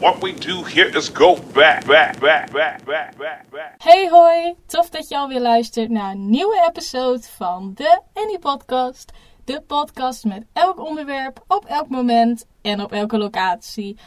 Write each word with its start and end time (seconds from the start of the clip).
What 0.00 0.22
we 0.22 0.32
do 0.32 0.62
here 0.62 0.96
is 0.96 1.08
go 1.08 1.36
back, 1.52 1.84
back, 1.86 2.20
back, 2.20 2.52
back, 2.52 2.86
back, 2.86 3.16
back. 3.16 3.74
Hey 3.78 4.08
hoi, 4.08 4.54
tof 4.66 4.88
dat 4.90 5.08
je 5.08 5.16
alweer 5.16 5.40
luistert 5.40 5.90
naar 5.90 6.10
een 6.10 6.30
nieuwe 6.30 6.66
episode 6.68 7.22
van 7.36 7.72
de 7.74 8.00
Annie 8.14 8.38
Podcast. 8.38 9.12
De 9.44 9.62
podcast 9.66 10.24
met 10.24 10.44
elk 10.52 10.80
onderwerp, 10.80 11.44
op 11.46 11.64
elk 11.64 11.88
moment 11.88 12.46
en 12.62 12.82
op 12.82 12.92
elke 12.92 13.18
locatie. 13.18 13.98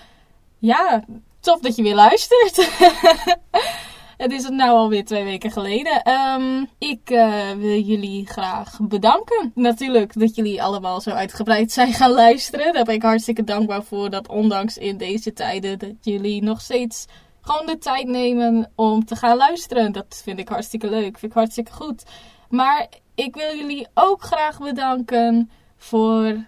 Ja, 0.58 1.04
tof 1.40 1.60
dat 1.60 1.75
je 1.75 1.84
weer 1.84 1.96
luistert. 1.96 2.58
Het 4.22 4.32
is 4.32 4.44
het 4.44 4.54
nou 4.54 4.70
alweer 4.70 5.06
twee 5.06 5.24
weken 5.24 5.52
geleden. 5.52 6.04
Ehm, 6.04 6.66
ik 6.78 7.10
eh, 7.10 7.52
wil 7.52 7.80
jullie 7.80 8.28
graag 8.28 8.80
bedanken. 8.82 9.52
Natuurlijk 9.56 10.20
dat 10.20 10.36
jullie 10.36 10.64
allemaal 10.64 11.02
zo 11.02 11.10
uitgebreid 11.10 11.71
zijn 11.82 11.94
gaan 11.94 12.12
luisteren. 12.12 12.74
Daar 12.74 12.84
ben 12.84 12.96
ik 12.96 13.02
hartstikke 13.02 13.44
dankbaar 13.44 13.84
voor. 13.84 14.10
Dat 14.10 14.28
ondanks 14.28 14.78
in 14.78 14.98
deze 14.98 15.34
tijden 15.34 15.80
dat 15.80 15.94
jullie 16.02 16.44
nog 16.44 16.62
steeds 16.62 17.06
gewoon 17.42 17.65
de 17.65 17.78
tijd 17.78 18.07
nemen 18.07 18.71
om 18.76 19.06
te 19.06 19.15
gaan 19.15 19.38
luisteren. 19.38 19.92
Dat 19.92 20.21
vind 20.24 20.40
ik 20.40 20.50
hartstikke 20.50 20.90
leuk. 20.90 21.18
Vind 21.18 21.32
ik 21.32 21.38
hartstikke 21.38 21.71
goed. 21.71 22.04
Maar 22.50 22.88
ik 23.15 23.36
wil 23.36 23.56
jullie 23.56 23.88
ook 23.93 24.21
graag 24.21 24.60
bedanken 24.60 25.51
voor. 25.78 26.46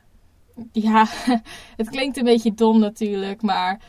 Ja, 0.71 1.07
het 1.81 1.89
klinkt 1.89 2.17
een 2.17 2.23
beetje 2.23 2.53
dom 2.53 2.79
natuurlijk, 2.79 3.41
maar 3.41 3.79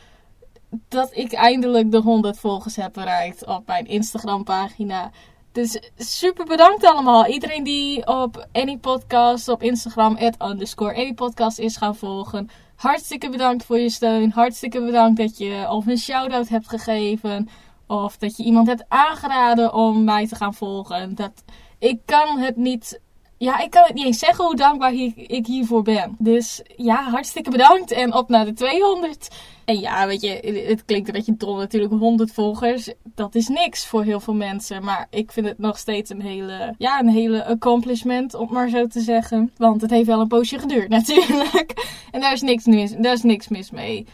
dat 0.87 1.09
ik 1.15 1.33
eindelijk 1.33 1.91
de 1.91 2.01
100 2.01 2.39
volgers 2.39 2.75
heb 2.75 2.93
bereikt 2.93 3.45
op 3.45 3.67
mijn 3.67 3.85
Instagram 3.85 4.43
pagina. 4.43 5.11
Dus 5.51 5.79
super 5.97 6.45
bedankt 6.45 6.85
allemaal. 6.85 7.25
Iedereen 7.25 7.63
die 7.63 8.07
op 8.07 8.47
Any 8.51 8.77
Podcast 8.77 9.47
op 9.47 9.63
Instagram, 9.63 10.17
at 10.17 10.49
underscore 10.49 11.13
is 11.57 11.77
gaan 11.77 11.95
volgen. 11.95 12.49
Hartstikke 12.75 13.29
bedankt 13.29 13.65
voor 13.65 13.77
je 13.77 13.89
steun. 13.89 14.31
Hartstikke 14.31 14.81
bedankt 14.81 15.17
dat 15.17 15.37
je 15.37 15.67
of 15.69 15.87
een 15.87 15.97
shout-out 15.97 16.49
hebt 16.49 16.69
gegeven. 16.69 17.49
Of 17.87 18.17
dat 18.17 18.37
je 18.37 18.43
iemand 18.43 18.67
hebt 18.67 18.85
aangeraden 18.87 19.73
om 19.73 20.03
mij 20.03 20.27
te 20.27 20.35
gaan 20.35 20.53
volgen. 20.53 21.15
Dat, 21.15 21.43
ik 21.79 21.99
kan 22.05 22.39
het 22.39 22.55
niet 22.55 22.99
ja, 23.37 23.59
ik 23.59 23.69
kan 23.69 23.83
het 23.83 23.93
niet 23.93 24.05
eens 24.05 24.19
zeggen 24.19 24.45
hoe 24.45 24.55
dankbaar 24.55 24.93
ik 25.15 25.45
hiervoor 25.45 25.81
ben. 25.81 26.15
Dus 26.19 26.61
ja, 26.75 27.09
hartstikke 27.09 27.49
bedankt 27.49 27.91
en 27.91 28.13
op 28.13 28.29
naar 28.29 28.45
de 28.45 28.53
200. 28.53 29.27
En 29.65 29.79
ja, 29.79 30.07
weet 30.07 30.21
je, 30.21 30.63
het 30.67 30.85
klinkt 30.85 31.07
een 31.07 31.13
beetje 31.13 31.37
dom 31.37 31.57
natuurlijk, 31.57 31.93
100 31.93 32.31
volgers. 32.31 32.93
Dat 33.03 33.35
is 33.35 33.47
niks 33.47 33.85
voor 33.85 34.03
heel 34.03 34.19
veel 34.19 34.33
mensen. 34.33 34.83
Maar 34.83 35.07
ik 35.09 35.31
vind 35.31 35.47
het 35.47 35.57
nog 35.57 35.77
steeds 35.77 36.09
een 36.09 36.21
hele, 36.21 36.75
ja, 36.77 36.99
een 36.99 37.09
hele 37.09 37.45
accomplishment, 37.45 38.33
om 38.33 38.47
maar 38.51 38.69
zo 38.69 38.87
te 38.87 38.99
zeggen. 38.99 39.51
Want 39.57 39.81
het 39.81 39.89
heeft 39.89 40.07
wel 40.07 40.19
een 40.19 40.27
poosje 40.27 40.59
geduurd 40.59 40.89
natuurlijk. 40.99 41.73
En 42.11 42.21
daar 42.21 42.33
is 42.33 42.41
niks 42.41 42.65
mis, 42.65 42.91
daar 42.91 43.13
is 43.13 43.23
niks 43.23 43.47
mis 43.47 43.71
mee. 43.71 44.05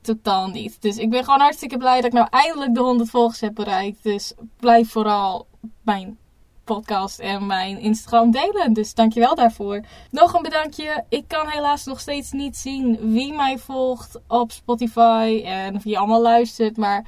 Totaal 0.00 0.48
niet. 0.48 0.82
Dus 0.82 0.96
ik 0.96 1.10
ben 1.10 1.24
gewoon 1.24 1.40
hartstikke 1.40 1.76
blij 1.76 1.96
dat 1.96 2.04
ik 2.04 2.12
nou 2.12 2.26
eindelijk 2.30 2.74
de 2.74 2.80
100 2.80 3.10
volgers 3.10 3.40
heb 3.40 3.54
bereikt. 3.54 4.02
Dus 4.02 4.32
blijf 4.60 4.90
vooral 4.90 5.46
mijn 5.82 6.18
podcast 6.64 7.18
en 7.18 7.46
mijn 7.46 7.78
Instagram 7.78 8.30
delen. 8.30 8.72
Dus 8.72 8.94
dankjewel 8.94 9.34
daarvoor. 9.34 9.80
Nog 10.10 10.34
een 10.34 10.42
bedankje. 10.42 11.04
Ik 11.08 11.24
kan 11.28 11.48
helaas 11.48 11.84
nog 11.84 12.00
steeds 12.00 12.32
niet 12.32 12.56
zien 12.56 13.12
wie 13.12 13.32
mij 13.32 13.58
volgt 13.58 14.20
op 14.28 14.52
Spotify 14.52 15.42
en 15.44 15.80
wie 15.82 15.98
allemaal 15.98 16.22
luistert. 16.22 16.76
Maar 16.76 17.06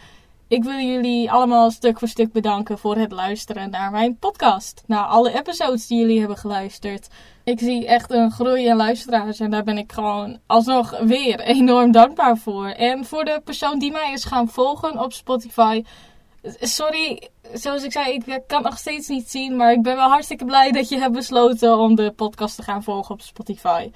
ik 0.48 0.64
wil 0.64 0.78
jullie 0.78 1.30
allemaal 1.30 1.70
stuk 1.70 1.98
voor 1.98 2.08
stuk 2.08 2.32
bedanken 2.32 2.78
voor 2.78 2.96
het 2.96 3.12
luisteren 3.12 3.70
naar 3.70 3.90
mijn 3.90 4.18
podcast. 4.18 4.82
Naar 4.86 5.04
alle 5.04 5.38
episodes 5.38 5.86
die 5.86 5.98
jullie 5.98 6.18
hebben 6.18 6.36
geluisterd. 6.36 7.08
Ik 7.44 7.58
zie 7.58 7.86
echt 7.86 8.10
een 8.10 8.30
groei 8.30 8.66
in 8.66 8.76
luisteraars 8.76 9.40
en 9.40 9.50
daar 9.50 9.64
ben 9.64 9.78
ik 9.78 9.92
gewoon 9.92 10.38
alsnog 10.46 10.98
weer 10.98 11.40
enorm 11.40 11.92
dankbaar 11.92 12.36
voor. 12.36 12.66
En 12.66 13.04
voor 13.04 13.24
de 13.24 13.40
persoon 13.44 13.78
die 13.78 13.92
mij 13.92 14.12
is 14.12 14.24
gaan 14.24 14.48
volgen 14.48 14.98
op 14.98 15.12
Spotify 15.12 15.82
sorry, 16.60 17.28
zoals 17.52 17.82
ik 17.82 17.92
zei, 17.92 18.14
ik 18.14 18.42
kan 18.46 18.62
nog 18.62 18.78
steeds 18.78 19.08
niet 19.08 19.30
zien. 19.30 19.56
Maar 19.56 19.72
ik 19.72 19.82
ben 19.82 19.96
wel 19.96 20.08
hartstikke 20.08 20.44
blij 20.44 20.72
dat 20.72 20.88
je 20.88 20.98
hebt 20.98 21.14
besloten 21.14 21.78
om 21.78 21.94
de 21.94 22.12
podcast 22.16 22.56
te 22.56 22.62
gaan 22.62 22.82
volgen 22.82 23.14
op 23.14 23.20
Spotify. 23.20 23.90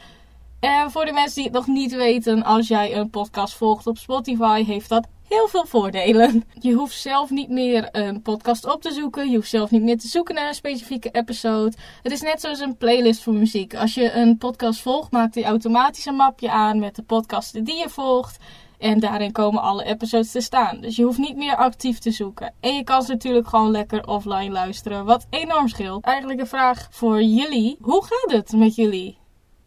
En 0.60 0.90
voor 0.90 1.04
de 1.04 1.12
mensen 1.12 1.34
die 1.34 1.44
het 1.44 1.52
nog 1.52 1.66
niet 1.66 1.94
weten, 1.94 2.42
als 2.42 2.68
jij 2.68 2.96
een 2.96 3.10
podcast 3.10 3.54
volgt 3.54 3.86
op 3.86 3.98
Spotify, 3.98 4.64
heeft 4.64 4.88
dat 4.88 5.06
heel 5.30 5.48
veel 5.48 5.66
voordelen. 5.66 6.44
Je 6.58 6.72
hoeft 6.72 7.00
zelf 7.00 7.30
niet 7.30 7.48
meer 7.48 7.88
een 7.92 8.22
podcast 8.22 8.72
op 8.72 8.82
te 8.82 8.92
zoeken. 8.92 9.30
Je 9.30 9.36
hoeft 9.36 9.48
zelf 9.48 9.70
niet 9.70 9.82
meer 9.82 9.98
te 9.98 10.08
zoeken 10.08 10.34
naar 10.34 10.48
een 10.48 10.54
specifieke 10.54 11.10
episode. 11.10 11.76
Het 12.02 12.12
is 12.12 12.20
net 12.20 12.40
zoals 12.40 12.60
een 12.60 12.76
playlist 12.76 13.22
voor 13.22 13.34
muziek. 13.34 13.74
Als 13.74 13.94
je 13.94 14.12
een 14.12 14.38
podcast 14.38 14.80
volgt, 14.80 15.10
maakt 15.10 15.34
hij 15.34 15.44
automatisch 15.44 16.06
een 16.06 16.16
mapje 16.16 16.50
aan 16.50 16.78
met 16.78 16.96
de 16.96 17.02
podcasten 17.02 17.64
die 17.64 17.76
je 17.76 17.88
volgt. 17.88 18.38
En 18.80 19.00
daarin 19.00 19.32
komen 19.32 19.62
alle 19.62 19.84
episodes 19.84 20.30
te 20.30 20.40
staan. 20.40 20.80
Dus 20.80 20.96
je 20.96 21.04
hoeft 21.04 21.18
niet 21.18 21.36
meer 21.36 21.56
actief 21.56 21.98
te 21.98 22.10
zoeken. 22.10 22.54
En 22.60 22.74
je 22.74 22.84
kan 22.84 23.02
ze 23.02 23.12
natuurlijk 23.12 23.48
gewoon 23.48 23.70
lekker 23.70 24.06
offline 24.06 24.50
luisteren. 24.50 25.04
Wat 25.04 25.26
enorm 25.30 25.68
scheelt. 25.68 26.04
Eigenlijk 26.04 26.40
een 26.40 26.46
vraag 26.46 26.88
voor 26.90 27.22
jullie. 27.22 27.76
Hoe 27.80 28.04
gaat 28.04 28.32
het 28.32 28.52
met 28.52 28.74
jullie? 28.74 29.18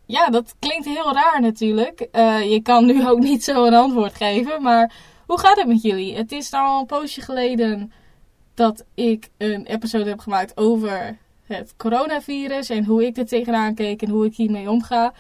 Ja, 0.06 0.30
dat 0.30 0.56
klinkt 0.60 0.86
heel 0.86 1.14
raar 1.14 1.42
natuurlijk. 1.42 2.08
Uh, 2.12 2.52
je 2.52 2.62
kan 2.62 2.86
nu 2.86 3.08
ook 3.08 3.20
niet 3.20 3.44
zo 3.44 3.66
een 3.66 3.74
antwoord 3.74 4.16
geven. 4.16 4.62
Maar 4.62 4.94
hoe 5.26 5.40
gaat 5.40 5.58
het 5.58 5.68
met 5.68 5.82
jullie? 5.82 6.16
Het 6.16 6.32
is 6.32 6.54
al 6.54 6.80
een 6.80 6.86
poosje 6.86 7.22
geleden 7.22 7.92
dat 8.54 8.86
ik 8.94 9.30
een 9.38 9.66
episode 9.66 10.10
heb 10.10 10.20
gemaakt 10.20 10.58
over 10.58 11.18
het 11.44 11.74
coronavirus. 11.78 12.70
En 12.70 12.86
hoe 12.86 13.06
ik 13.06 13.18
er 13.18 13.26
tegenaan 13.26 13.76
keek 13.76 14.02
en 14.02 14.10
hoe 14.10 14.26
ik 14.26 14.36
hiermee 14.36 14.70
omga. 14.70 15.14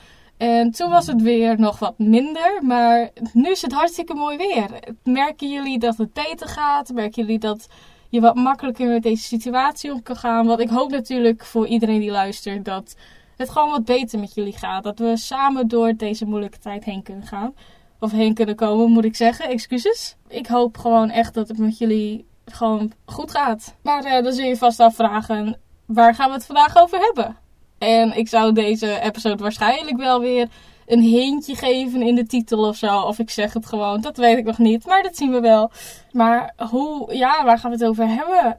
En 0.43 0.71
toen 0.71 0.89
was 0.89 1.07
het 1.07 1.21
weer 1.21 1.59
nog 1.59 1.79
wat 1.79 1.97
minder, 1.97 2.59
maar 2.61 3.09
nu 3.33 3.49
is 3.49 3.61
het 3.61 3.71
hartstikke 3.71 4.13
mooi 4.13 4.37
weer. 4.37 4.69
Merken 5.03 5.49
jullie 5.49 5.79
dat 5.79 5.97
het 5.97 6.13
beter 6.13 6.47
gaat? 6.47 6.93
Merken 6.93 7.23
jullie 7.23 7.39
dat 7.39 7.67
je 8.09 8.21
wat 8.21 8.35
makkelijker 8.35 8.87
met 8.87 9.03
deze 9.03 9.23
situatie 9.23 9.91
om 9.91 10.03
kan 10.03 10.15
gaan? 10.15 10.45
Want 10.45 10.59
ik 10.59 10.69
hoop 10.69 10.91
natuurlijk 10.91 11.45
voor 11.45 11.67
iedereen 11.67 11.99
die 11.99 12.11
luistert 12.11 12.65
dat 12.65 12.95
het 13.37 13.49
gewoon 13.49 13.69
wat 13.69 13.85
beter 13.85 14.19
met 14.19 14.33
jullie 14.33 14.57
gaat. 14.57 14.83
Dat 14.83 14.99
we 14.99 15.17
samen 15.17 15.67
door 15.67 15.95
deze 15.95 16.25
moeilijke 16.25 16.59
tijd 16.59 16.83
heen 16.83 17.03
kunnen 17.03 17.27
gaan. 17.27 17.53
Of 17.99 18.11
heen 18.11 18.33
kunnen 18.33 18.55
komen, 18.55 18.91
moet 18.91 19.05
ik 19.05 19.15
zeggen. 19.15 19.49
Excuses. 19.49 20.15
Ik 20.27 20.47
hoop 20.47 20.77
gewoon 20.77 21.09
echt 21.09 21.33
dat 21.33 21.47
het 21.47 21.57
met 21.57 21.77
jullie 21.77 22.25
gewoon 22.45 22.91
goed 23.05 23.31
gaat. 23.31 23.75
Maar 23.81 24.05
uh, 24.05 24.23
dan 24.23 24.33
zul 24.33 24.45
je 24.45 24.57
vast 24.57 24.79
afvragen, 24.79 25.59
waar 25.85 26.15
gaan 26.15 26.27
we 26.27 26.35
het 26.35 26.45
vandaag 26.45 26.77
over 26.77 26.99
hebben? 26.99 27.42
En 27.83 28.17
ik 28.17 28.27
zou 28.27 28.53
deze 28.53 28.99
episode 28.99 29.43
waarschijnlijk 29.43 29.97
wel 29.97 30.19
weer 30.19 30.47
een 30.85 31.01
hintje 31.01 31.55
geven 31.55 32.01
in 32.01 32.15
de 32.15 32.25
titel 32.25 32.67
of 32.67 32.75
zo. 32.75 32.99
Of 32.99 33.19
ik 33.19 33.29
zeg 33.29 33.53
het 33.53 33.65
gewoon, 33.65 34.01
dat 34.01 34.17
weet 34.17 34.37
ik 34.37 34.45
nog 34.45 34.57
niet. 34.57 34.85
Maar 34.85 35.03
dat 35.03 35.15
zien 35.15 35.31
we 35.31 35.39
wel. 35.39 35.71
Maar 36.11 36.53
hoe, 36.69 37.15
ja, 37.15 37.43
waar 37.43 37.59
gaan 37.59 37.71
we 37.71 37.77
het 37.77 37.85
over 37.85 38.07
hebben? 38.07 38.57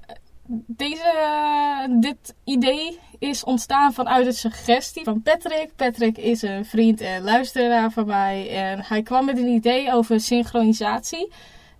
Deze, 0.66 1.12
dit 2.00 2.34
idee 2.44 2.98
is 3.18 3.44
ontstaan 3.44 3.92
vanuit 3.92 4.26
een 4.26 4.32
suggestie 4.32 5.04
van 5.04 5.22
Patrick. 5.22 5.70
Patrick 5.76 6.18
is 6.18 6.42
een 6.42 6.64
vriend 6.64 7.00
en 7.00 7.22
luisteraar 7.22 7.90
van 7.90 8.06
mij. 8.06 8.50
En 8.50 8.82
hij 8.82 9.02
kwam 9.02 9.24
met 9.24 9.38
een 9.38 9.48
idee 9.48 9.92
over 9.92 10.20
synchronisatie. 10.20 11.32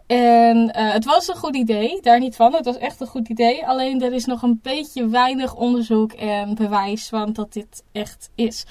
En 0.07 0.57
uh, 0.57 0.93
het 0.93 1.05
was 1.05 1.29
een 1.29 1.37
goed 1.37 1.57
idee, 1.57 2.01
daar 2.01 2.19
niet 2.19 2.37
van. 2.37 2.55
Het 2.55 2.65
was 2.65 2.79
echt 2.79 3.01
een 3.01 3.07
goed 3.07 3.29
idee. 3.29 3.67
Alleen 3.67 4.03
er 4.03 4.13
is 4.13 4.25
nog 4.25 4.43
een 4.43 4.59
beetje 4.63 5.09
weinig 5.09 5.55
onderzoek 5.55 6.13
en 6.13 6.55
bewijs 6.55 7.09
van 7.09 7.33
dat 7.33 7.53
dit 7.53 7.85
echt 7.93 8.31
is. 8.35 8.67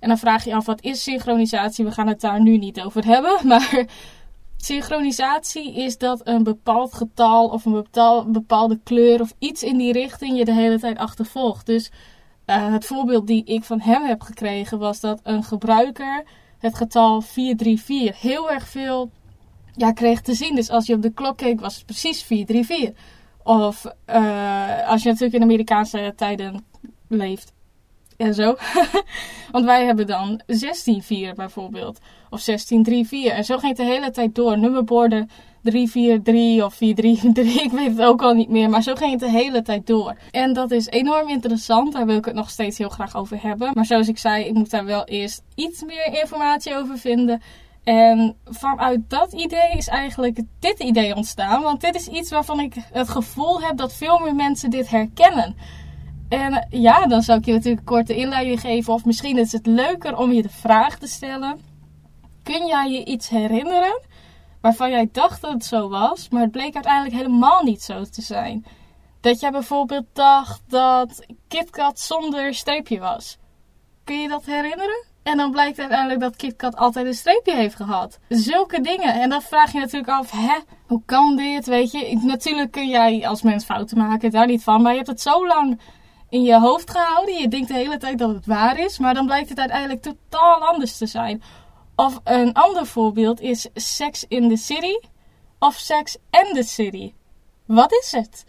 En 0.00 0.08
dan 0.08 0.18
vraag 0.18 0.44
je 0.44 0.54
af, 0.54 0.66
wat 0.66 0.82
is 0.82 1.02
synchronisatie? 1.02 1.84
We 1.84 1.90
gaan 1.90 2.06
het 2.06 2.20
daar 2.20 2.40
nu 2.40 2.56
niet 2.56 2.80
over 2.80 3.04
hebben. 3.04 3.38
Maar 3.48 3.86
synchronisatie 4.56 5.74
is 5.74 5.98
dat 5.98 6.20
een 6.24 6.42
bepaald 6.42 6.94
getal 6.94 7.48
of 7.48 7.64
een 7.64 7.86
bepaalde 8.32 8.78
kleur 8.84 9.20
of 9.20 9.34
iets 9.38 9.62
in 9.62 9.76
die 9.76 9.92
richting 9.92 10.38
je 10.38 10.44
de 10.44 10.54
hele 10.54 10.78
tijd 10.78 10.98
achtervolgt. 10.98 11.66
Dus 11.66 11.90
uh, 12.46 12.72
het 12.72 12.86
voorbeeld 12.86 13.26
die 13.26 13.44
ik 13.44 13.64
van 13.64 13.80
hem 13.80 14.04
heb 14.04 14.20
gekregen 14.20 14.78
was 14.78 15.00
dat 15.00 15.20
een 15.22 15.42
gebruiker 15.42 16.24
het 16.58 16.74
getal 16.74 17.20
434 17.20 18.20
heel 18.20 18.50
erg 18.50 18.68
veel 18.68 19.10
ja, 19.78 19.92
kreeg 19.92 20.20
te 20.20 20.34
zien. 20.34 20.54
Dus 20.54 20.70
als 20.70 20.86
je 20.86 20.94
op 20.94 21.02
de 21.02 21.12
klok 21.12 21.36
keek, 21.36 21.60
was 21.60 21.74
het 21.74 21.86
precies 21.86 22.22
434. 22.22 23.04
Of 23.42 23.84
uh, 24.10 24.88
als 24.88 25.02
je 25.02 25.08
natuurlijk 25.08 25.36
in 25.36 25.42
Amerikaanse 25.42 26.12
tijden 26.16 26.64
leeft. 27.08 27.52
En 28.16 28.34
zo. 28.34 28.56
Want 29.52 29.64
wij 29.64 29.84
hebben 29.84 30.06
dan 30.06 30.40
16-4 31.32 31.34
bijvoorbeeld. 31.34 31.98
Of 32.30 32.40
16-3-4. 32.40 32.46
En 33.10 33.44
zo 33.44 33.58
ging 33.58 33.76
het 33.76 33.76
de 33.76 33.92
hele 33.92 34.10
tijd 34.10 34.34
door. 34.34 34.58
Nummerborden 34.58 35.30
343 35.62 36.64
of 36.64 36.74
433. 36.74 37.62
Ik 37.64 37.70
weet 37.70 37.96
het 37.96 38.06
ook 38.06 38.22
al 38.22 38.34
niet 38.34 38.48
meer. 38.48 38.70
Maar 38.70 38.82
zo 38.82 38.94
ging 38.94 39.10
het 39.10 39.20
de 39.20 39.30
hele 39.30 39.62
tijd 39.62 39.86
door. 39.86 40.16
En 40.30 40.52
dat 40.52 40.70
is 40.70 40.86
enorm 40.86 41.28
interessant. 41.28 41.92
Daar 41.92 42.06
wil 42.06 42.16
ik 42.16 42.24
het 42.24 42.34
nog 42.34 42.50
steeds 42.50 42.78
heel 42.78 42.88
graag 42.88 43.16
over 43.16 43.42
hebben. 43.42 43.70
Maar 43.74 43.86
zoals 43.86 44.08
ik 44.08 44.18
zei, 44.18 44.44
ik 44.44 44.54
moet 44.54 44.70
daar 44.70 44.84
wel 44.84 45.04
eerst 45.04 45.42
iets 45.54 45.84
meer 45.84 46.20
informatie 46.20 46.76
over 46.76 46.98
vinden. 46.98 47.42
En 47.88 48.36
vanuit 48.44 49.10
dat 49.10 49.32
idee 49.32 49.70
is 49.76 49.88
eigenlijk 49.88 50.40
dit 50.58 50.78
idee 50.78 51.14
ontstaan. 51.14 51.62
Want 51.62 51.80
dit 51.80 51.94
is 51.94 52.06
iets 52.06 52.30
waarvan 52.30 52.60
ik 52.60 52.74
het 52.92 53.08
gevoel 53.08 53.60
heb 53.60 53.76
dat 53.76 53.94
veel 53.94 54.18
meer 54.18 54.34
mensen 54.34 54.70
dit 54.70 54.90
herkennen. 54.90 55.56
En 56.28 56.66
ja, 56.70 57.06
dan 57.06 57.22
zou 57.22 57.38
ik 57.38 57.44
je 57.44 57.52
natuurlijk 57.52 57.78
een 57.78 57.94
korte 57.94 58.16
inleiding 58.16 58.60
geven. 58.60 58.92
Of 58.92 59.04
misschien 59.04 59.38
is 59.38 59.52
het 59.52 59.66
leuker 59.66 60.16
om 60.16 60.32
je 60.32 60.42
de 60.42 60.48
vraag 60.48 60.98
te 60.98 61.06
stellen: 61.06 61.60
Kun 62.42 62.66
jij 62.66 62.90
je 62.90 63.04
iets 63.04 63.28
herinneren 63.28 64.00
waarvan 64.60 64.90
jij 64.90 65.08
dacht 65.12 65.40
dat 65.40 65.52
het 65.52 65.64
zo 65.64 65.88
was, 65.88 66.28
maar 66.28 66.42
het 66.42 66.50
bleek 66.50 66.74
uiteindelijk 66.74 67.14
helemaal 67.14 67.62
niet 67.62 67.82
zo 67.82 68.04
te 68.04 68.22
zijn. 68.22 68.66
Dat 69.20 69.40
jij 69.40 69.50
bijvoorbeeld 69.50 70.06
dacht 70.12 70.62
dat 70.66 71.26
KitKat 71.48 72.00
zonder 72.00 72.54
streepje 72.54 72.98
was. 72.98 73.38
Kun 74.04 74.20
je 74.20 74.28
dat 74.28 74.44
herinneren? 74.44 75.07
En 75.28 75.36
dan 75.36 75.50
blijkt 75.50 75.78
uiteindelijk 75.78 76.20
dat 76.20 76.36
KitKat 76.36 76.76
altijd 76.76 77.06
een 77.06 77.14
streepje 77.14 77.54
heeft 77.54 77.74
gehad. 77.74 78.18
Zulke 78.28 78.80
dingen. 78.80 79.20
En 79.20 79.30
dan 79.30 79.42
vraag 79.42 79.72
je 79.72 79.78
natuurlijk 79.78 80.12
af, 80.12 80.30
hè, 80.30 80.56
hoe 80.86 81.02
kan 81.06 81.36
dit? 81.36 81.66
Weet 81.66 81.90
je, 81.90 82.18
natuurlijk 82.22 82.70
kun 82.70 82.88
jij 82.88 83.28
als 83.28 83.42
mens 83.42 83.64
fouten 83.64 83.98
maken, 83.98 84.30
daar 84.30 84.46
niet 84.46 84.62
van. 84.62 84.82
Maar 84.82 84.90
je 84.90 84.96
hebt 84.96 85.10
het 85.10 85.20
zo 85.20 85.46
lang 85.46 85.80
in 86.28 86.42
je 86.42 86.58
hoofd 86.58 86.90
gehouden. 86.90 87.34
Je 87.34 87.48
denkt 87.48 87.68
de 87.68 87.74
hele 87.74 87.96
tijd 87.96 88.18
dat 88.18 88.34
het 88.34 88.46
waar 88.46 88.78
is. 88.78 88.98
Maar 88.98 89.14
dan 89.14 89.26
blijkt 89.26 89.48
het 89.48 89.58
uiteindelijk 89.58 90.02
totaal 90.02 90.66
anders 90.66 90.96
te 90.96 91.06
zijn. 91.06 91.42
Of 91.96 92.20
een 92.24 92.52
ander 92.52 92.86
voorbeeld 92.86 93.40
is 93.40 93.68
Sex 93.74 94.24
in 94.28 94.48
the 94.48 94.56
City 94.56 94.98
of 95.58 95.74
Sex 95.74 96.16
and 96.30 96.54
the 96.54 96.62
City. 96.62 97.12
Wat 97.66 97.92
is 97.92 98.12
het? 98.12 98.44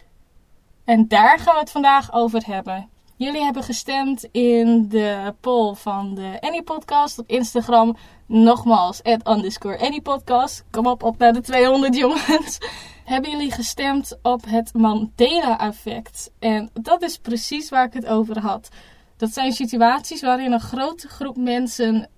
En 0.86 1.08
daar 1.08 1.40
gaan 1.40 1.54
we 1.54 1.60
het 1.60 1.72
vandaag 1.72 2.14
over 2.14 2.46
hebben. 2.46 2.90
Jullie 3.20 3.44
hebben 3.44 3.64
gestemd 3.64 4.28
in 4.32 4.90
de 4.90 5.34
poll 5.40 5.74
van 5.74 6.16
de 6.16 6.38
Any 6.40 6.62
Podcast 6.62 7.20
op 7.20 7.30
Instagram. 7.30 7.98
Nogmaals, 8.26 9.04
at 9.04 9.28
underscore. 9.28 10.64
Kom 10.72 10.86
op, 10.86 11.04
op 11.04 11.18
naar 11.18 11.34
de 11.34 11.42
200 11.42 11.96
jongens. 11.96 12.58
hebben 13.06 13.32
jullie 13.32 13.52
gestemd 13.52 14.18
op 14.22 14.46
het 14.48 14.74
Mandela-effect. 14.74 16.32
En 16.40 16.70
dat 16.74 17.02
is 17.02 17.18
precies 17.18 17.70
waar 17.70 17.86
ik 17.86 17.94
het 17.94 18.06
over 18.06 18.40
had. 18.40 18.70
Dat 19.18 19.34
zijn 19.34 19.52
situaties 19.52 20.22
waarin 20.22 20.52
een 20.52 20.60
grote 20.60 21.08
groep 21.08 21.38
mensen 21.38 22.10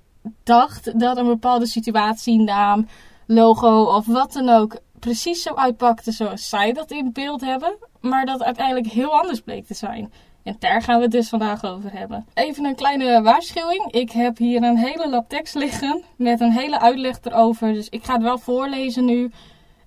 dacht 0.44 1.00
dat 1.00 1.18
een 1.18 1.28
bepaalde 1.28 1.68
situatie, 1.68 2.40
naam, 2.40 2.88
logo 3.28 3.84
of 3.84 4.06
wat 4.06 4.34
dan 4.34 4.50
ook 4.50 4.80
precies 5.00 5.42
zo 5.42 5.54
uitpakte 5.54 6.12
zoals 6.12 6.50
zij 6.50 6.74
dat 6.74 6.92
in 6.92 7.12
beeld 7.14 7.42
hebben, 7.42 7.78
maar 8.00 8.26
dat 8.26 8.44
uiteindelijk 8.44 8.88
heel 8.88 9.20
anders 9.20 9.42
bleek 9.42 9.66
te 9.66 9.74
zijn. 9.74 10.12
En 10.44 10.56
daar 10.60 10.82
gaan 10.82 10.98
we 10.98 11.04
het 11.04 11.12
dus 11.12 11.30
vandaag 11.30 11.66
over 11.66 11.92
hebben. 11.94 12.26
Even 12.34 12.66
een 12.66 12.76
kleine 12.76 13.22
waarschuwing. 13.22 13.92
Ik 13.92 14.12
heb 14.12 14.38
hier 14.38 14.64
een 14.64 14.78
hele 14.78 15.10
lap 15.10 15.30
tekst 15.30 15.56
liggen 15.56 16.04
met 16.16 16.40
een 16.40 16.52
hele 16.52 16.80
uitleg 16.80 17.18
erover. 17.22 17.74
Dus 17.74 17.90
ik 17.90 18.04
ga 18.04 18.14
het 18.14 18.22
wel 18.22 18.38
voorlezen 18.38 19.06
nu. 19.06 19.32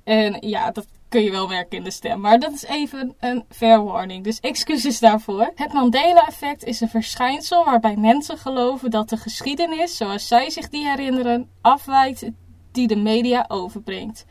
En 0.05 0.37
ja, 0.41 0.71
dat 0.71 0.87
kun 1.09 1.23
je 1.23 1.31
wel 1.31 1.49
werken 1.49 1.79
in 1.79 1.85
de 1.85 1.91
stem. 1.91 2.21
Maar 2.21 2.39
dat 2.39 2.53
is 2.53 2.65
even 2.65 3.15
een 3.21 3.45
fair 3.49 3.85
warning. 3.85 4.25
Dus 4.25 4.41
excuses 4.41 4.99
daarvoor. 4.99 5.53
Het 5.55 5.73
Mandela-effect 5.73 6.65
is 6.65 6.81
een 6.81 6.89
verschijnsel 6.89 7.65
waarbij 7.65 7.97
mensen 7.97 8.39
geloven 8.39 8.91
dat 8.91 9.09
de 9.09 9.17
geschiedenis, 9.17 9.97
zoals 9.97 10.29
zij 10.29 10.51
zich 10.51 10.69
die 10.69 10.89
herinneren, 10.89 11.51
afwijkt 11.61 12.31
die 12.73 12.87
de 12.87 12.97
media 12.97 13.45
overbrengt. 13.49 14.25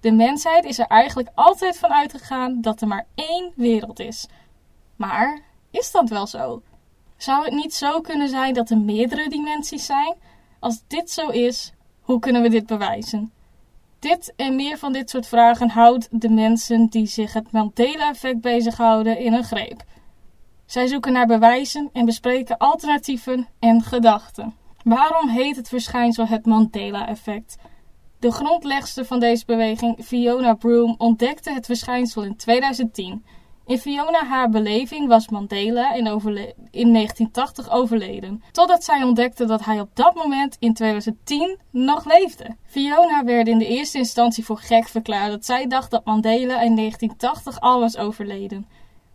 De 0.00 0.12
mensheid 0.12 0.64
is 0.64 0.78
er 0.78 0.86
eigenlijk 0.86 1.28
altijd 1.34 1.78
van 1.78 1.92
uitgegaan 1.92 2.60
dat 2.60 2.80
er 2.80 2.88
maar 2.88 3.06
één 3.14 3.52
wereld 3.56 4.00
is. 4.00 4.28
Maar 4.96 5.42
is 5.74 5.90
dat 5.90 6.08
wel 6.08 6.26
zo? 6.26 6.62
Zou 7.16 7.44
het 7.44 7.52
niet 7.52 7.74
zo 7.74 8.00
kunnen 8.00 8.28
zijn 8.28 8.54
dat 8.54 8.70
er 8.70 8.78
meerdere 8.78 9.28
dimensies 9.28 9.86
zijn? 9.86 10.14
Als 10.60 10.82
dit 10.86 11.10
zo 11.10 11.28
is, 11.28 11.72
hoe 12.00 12.18
kunnen 12.18 12.42
we 12.42 12.48
dit 12.48 12.66
bewijzen? 12.66 13.32
Dit 13.98 14.32
en 14.36 14.56
meer 14.56 14.78
van 14.78 14.92
dit 14.92 15.10
soort 15.10 15.26
vragen 15.26 15.68
houdt 15.68 16.08
de 16.10 16.28
mensen 16.28 16.86
die 16.86 17.06
zich 17.06 17.32
het 17.32 17.52
Mandela-effect 17.52 18.40
bezighouden 18.40 19.18
in 19.18 19.32
een 19.32 19.44
greep. 19.44 19.84
Zij 20.66 20.86
zoeken 20.86 21.12
naar 21.12 21.26
bewijzen 21.26 21.90
en 21.92 22.04
bespreken 22.04 22.56
alternatieven 22.56 23.48
en 23.58 23.82
gedachten. 23.82 24.54
Waarom 24.84 25.28
heet 25.28 25.56
het 25.56 25.68
verschijnsel 25.68 26.26
het 26.26 26.46
Mandela-effect? 26.46 27.56
De 28.18 28.32
grondlegster 28.32 29.04
van 29.04 29.20
deze 29.20 29.44
beweging, 29.44 30.04
Fiona 30.04 30.54
Broom, 30.54 30.94
ontdekte 30.98 31.52
het 31.52 31.66
verschijnsel 31.66 32.22
in 32.22 32.36
2010. 32.36 33.24
In 33.66 33.78
Fiona 33.78 34.24
haar 34.24 34.50
beleving 34.50 35.08
was 35.08 35.28
Mandela 35.28 35.92
in, 35.92 36.06
in 36.70 36.92
1980 36.92 37.70
overleden, 37.70 38.42
totdat 38.52 38.84
zij 38.84 39.02
ontdekte 39.02 39.44
dat 39.44 39.64
hij 39.64 39.80
op 39.80 39.90
dat 39.94 40.14
moment 40.14 40.56
in 40.58 40.74
2010 40.74 41.58
nog 41.70 42.04
leefde. 42.04 42.56
Fiona 42.66 43.24
werd 43.24 43.48
in 43.48 43.58
de 43.58 43.66
eerste 43.66 43.98
instantie 43.98 44.44
voor 44.44 44.58
gek 44.58 44.88
verklaard 44.88 45.30
dat 45.30 45.44
zij 45.44 45.66
dacht 45.66 45.90
dat 45.90 46.04
Mandela 46.04 46.60
in 46.60 46.76
1980 46.76 47.60
al 47.60 47.80
was 47.80 47.96
overleden. 47.96 48.68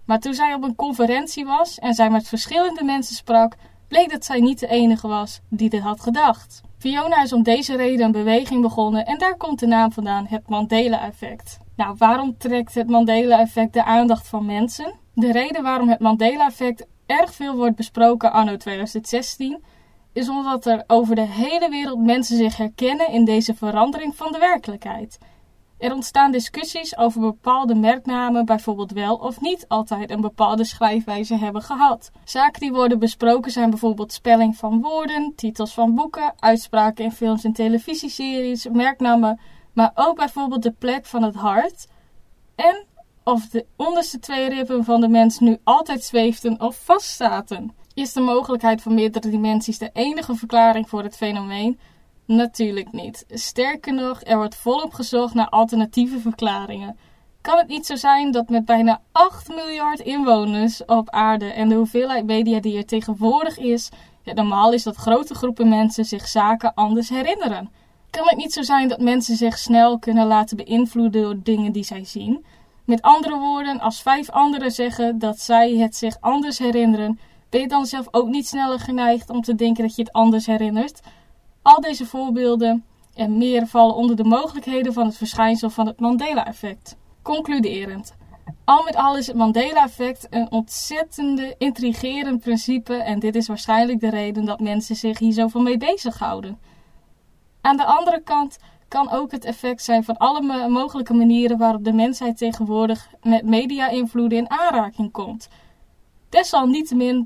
Maar 0.06 0.20
toen 0.20 0.34
zij 0.34 0.54
op 0.54 0.64
een 0.64 0.76
conferentie 0.76 1.46
was 1.46 1.80
en 1.80 1.94
zij 1.94 2.10
met 2.10 2.28
verschillende 2.28 2.84
mensen 2.84 3.16
sprak, 3.16 3.56
bleek 3.90 4.10
dat 4.10 4.26
zij 4.26 4.40
niet 4.40 4.60
de 4.60 4.68
enige 4.68 5.08
was 5.08 5.40
die 5.50 5.70
dit 5.70 5.82
had 5.82 6.02
gedacht. 6.02 6.62
Fiona 6.78 7.24
is 7.24 7.34
om 7.34 7.44
deze 7.44 7.76
reden 7.76 8.06
een 8.06 8.12
beweging 8.12 8.62
begonnen 8.62 9.06
en 9.06 9.18
daar 9.18 9.38
komt 9.38 9.60
de 9.60 9.68
naam 9.68 9.92
vandaan, 9.92 10.26
het 10.30 10.50
Mandela-effect. 10.50 11.58
Nou, 11.76 11.96
waarom 11.98 12.38
trekt 12.38 12.76
het 12.76 12.90
Mandela-effect 12.90 13.74
de 13.74 13.84
aandacht 13.84 14.28
van 14.28 14.46
mensen? 14.46 14.94
De 15.14 15.32
reden 15.32 15.64
waarom 15.64 15.90
het 15.90 16.00
Mandela-effect 16.00 16.88
erg 17.06 17.34
veel 17.34 17.56
wordt 17.56 17.76
besproken 17.76 18.32
anno 18.32 18.58
2016 18.58 19.64
is 20.14 20.30
omdat 20.30 20.66
er 20.66 20.84
over 20.88 21.16
de 21.16 21.28
hele 21.28 21.70
wereld 21.70 22.00
mensen 22.00 22.38
zich 22.38 22.58
herkennen 22.58 23.12
in 23.12 23.26
deze 23.26 23.56
verandering 23.56 24.16
van 24.16 24.32
de 24.32 24.38
werkelijkheid. 24.38 25.18
Er 25.80 25.94
ontstaan 25.94 26.32
discussies 26.32 26.98
over 26.98 27.22
bepaalde 27.22 27.76
merknamen 27.76 28.46
bijvoorbeeld 28.46 28.92
wel 28.92 29.16
of 29.16 29.42
niet 29.42 29.66
altijd 29.68 30.12
een 30.12 30.22
bepaalde 30.22 30.64
schrijfwijze 30.64 31.36
hebben 31.36 31.62
gehad. 31.62 32.12
Zaken 32.24 32.60
die 32.60 32.72
worden 32.72 33.00
besproken 33.00 33.52
zijn 33.52 33.70
bijvoorbeeld 33.70 34.14
spelling 34.14 34.56
van 34.56 34.82
woorden, 34.82 35.34
titels 35.36 35.74
van 35.74 35.96
boeken, 35.96 36.34
uitspraken 36.40 37.04
in 37.04 37.12
films 37.12 37.44
en 37.44 37.54
televisieseries, 37.54 38.68
merknamen, 38.68 39.40
maar 39.74 39.92
ook 39.96 40.16
bijvoorbeeld 40.16 40.64
de 40.64 40.72
plek 40.72 41.06
van 41.06 41.24
het 41.24 41.36
hart 41.36 41.88
en 42.56 42.86
of 43.24 43.48
de 43.48 43.66
onderste 43.76 44.20
twee 44.20 44.50
ribben 44.50 44.84
van 44.84 45.02
de 45.02 45.08
mens 45.08 45.40
nu 45.40 45.58
altijd 45.64 46.04
zweeften 46.04 46.62
of 46.62 46.82
vastzaten. 46.84 47.76
Is 47.94 48.14
de 48.14 48.22
mogelijkheid 48.22 48.82
van 48.82 48.94
meerdere 48.94 49.30
dimensies 49.30 49.78
de 49.78 49.90
enige 49.94 50.36
verklaring 50.36 50.90
voor 50.90 51.04
het 51.04 51.18
fenomeen? 51.18 51.80
Natuurlijk 52.36 52.92
niet. 52.92 53.26
Sterker 53.30 53.94
nog, 53.94 54.24
er 54.24 54.38
wordt 54.38 54.56
volop 54.56 54.94
gezocht 54.94 55.34
naar 55.34 55.50
alternatieve 55.50 56.20
verklaringen. 56.20 56.98
Kan 57.42 57.58
het 57.58 57.68
niet 57.68 57.86
zo 57.86 57.96
zijn 57.96 58.32
dat 58.32 58.50
met 58.50 58.66
bijna 58.66 59.02
8 59.12 59.48
miljard 59.48 60.00
inwoners 60.00 60.86
op 60.86 61.10
aarde 61.10 61.46
en 61.46 61.70
de 61.70 61.76
hoeveelheid 61.76 62.26
media 62.26 62.60
die 62.60 62.78
er 62.78 62.86
tegenwoordig 62.86 63.58
is, 63.58 63.90
het 64.24 64.36
normaal 64.36 64.74
is 64.74 64.84
dat 64.84 64.96
grote 64.96 65.36
groepen 65.36 65.70
mensen 65.70 66.06
zich 66.06 66.28
zaken 66.28 66.74
anders 66.74 67.10
herinneren? 67.10 67.72
Kan 68.10 68.28
het 68.28 68.38
niet 68.38 68.54
zo 68.54 68.62
zijn 68.62 68.88
dat 68.88 69.00
mensen 69.00 69.36
zich 69.36 69.58
snel 69.58 70.00
kunnen 70.00 70.28
laten 70.28 70.58
beïnvloeden 70.58 71.22
door 71.22 71.40
dingen 71.44 71.72
die 71.72 71.84
zij 71.84 72.04
zien? 72.06 72.46
Met 72.86 73.02
andere 73.02 73.38
woorden, 73.38 73.80
als 73.80 74.02
vijf 74.02 74.30
anderen 74.30 74.72
zeggen 74.72 75.20
dat 75.20 75.40
zij 75.40 75.76
het 75.76 75.96
zich 75.96 76.18
anders 76.20 76.58
herinneren, 76.58 77.20
ben 77.50 77.62
je 77.62 77.68
dan 77.68 77.86
zelf 77.86 78.08
ook 78.12 78.28
niet 78.28 78.48
sneller 78.48 78.80
geneigd 78.80 79.30
om 79.30 79.42
te 79.42 79.56
denken 79.56 79.84
dat 79.84 79.96
je 79.96 80.02
het 80.02 80.14
anders 80.14 80.46
herinnert? 80.46 81.02
Al 81.70 81.82
deze 81.82 82.06
voorbeelden 82.06 82.86
en 83.14 83.38
meer 83.38 83.68
vallen 83.68 83.96
onder 83.96 84.16
de 84.16 84.24
mogelijkheden 84.24 84.94
van 84.94 85.06
het 85.06 85.18
verschijnsel 85.18 85.70
van 85.70 85.88
het 85.88 86.00
Mandela-effect. 86.00 86.98
Concluderend. 87.22 88.16
Al 88.66 88.84
met 88.84 88.96
al 88.96 89.18
is 89.18 89.28
het 89.28 89.36
Mandela-effect 89.36 90.28
een 90.30 90.52
ontzettende 90.52 91.56
intrigerend 91.58 92.40
principe 92.40 92.94
en 92.94 93.20
dit 93.20 93.36
is 93.36 93.48
waarschijnlijk 93.48 94.00
de 94.00 94.10
reden 94.10 94.46
dat 94.46 94.60
mensen 94.60 94.96
zich 94.96 95.20
hier 95.20 95.34
zoveel 95.34 95.62
mee 95.62 95.78
bezighouden. 95.78 96.60
Aan 97.62 97.78
de 97.78 97.86
andere 97.86 98.22
kant 98.22 98.58
kan 98.88 99.12
ook 99.12 99.32
het 99.32 99.46
effect 99.46 99.84
zijn 99.84 100.04
van 100.04 100.18
alle 100.18 100.68
mogelijke 100.70 101.14
manieren 101.14 101.58
waarop 101.58 101.84
de 101.84 101.94
mensheid 101.94 102.38
tegenwoordig 102.38 103.10
met 103.22 103.46
media-invloeden 103.46 104.38
in 104.38 104.50
aanraking 104.50 105.12
komt. 105.12 105.48
Desalniettemin 106.30 107.24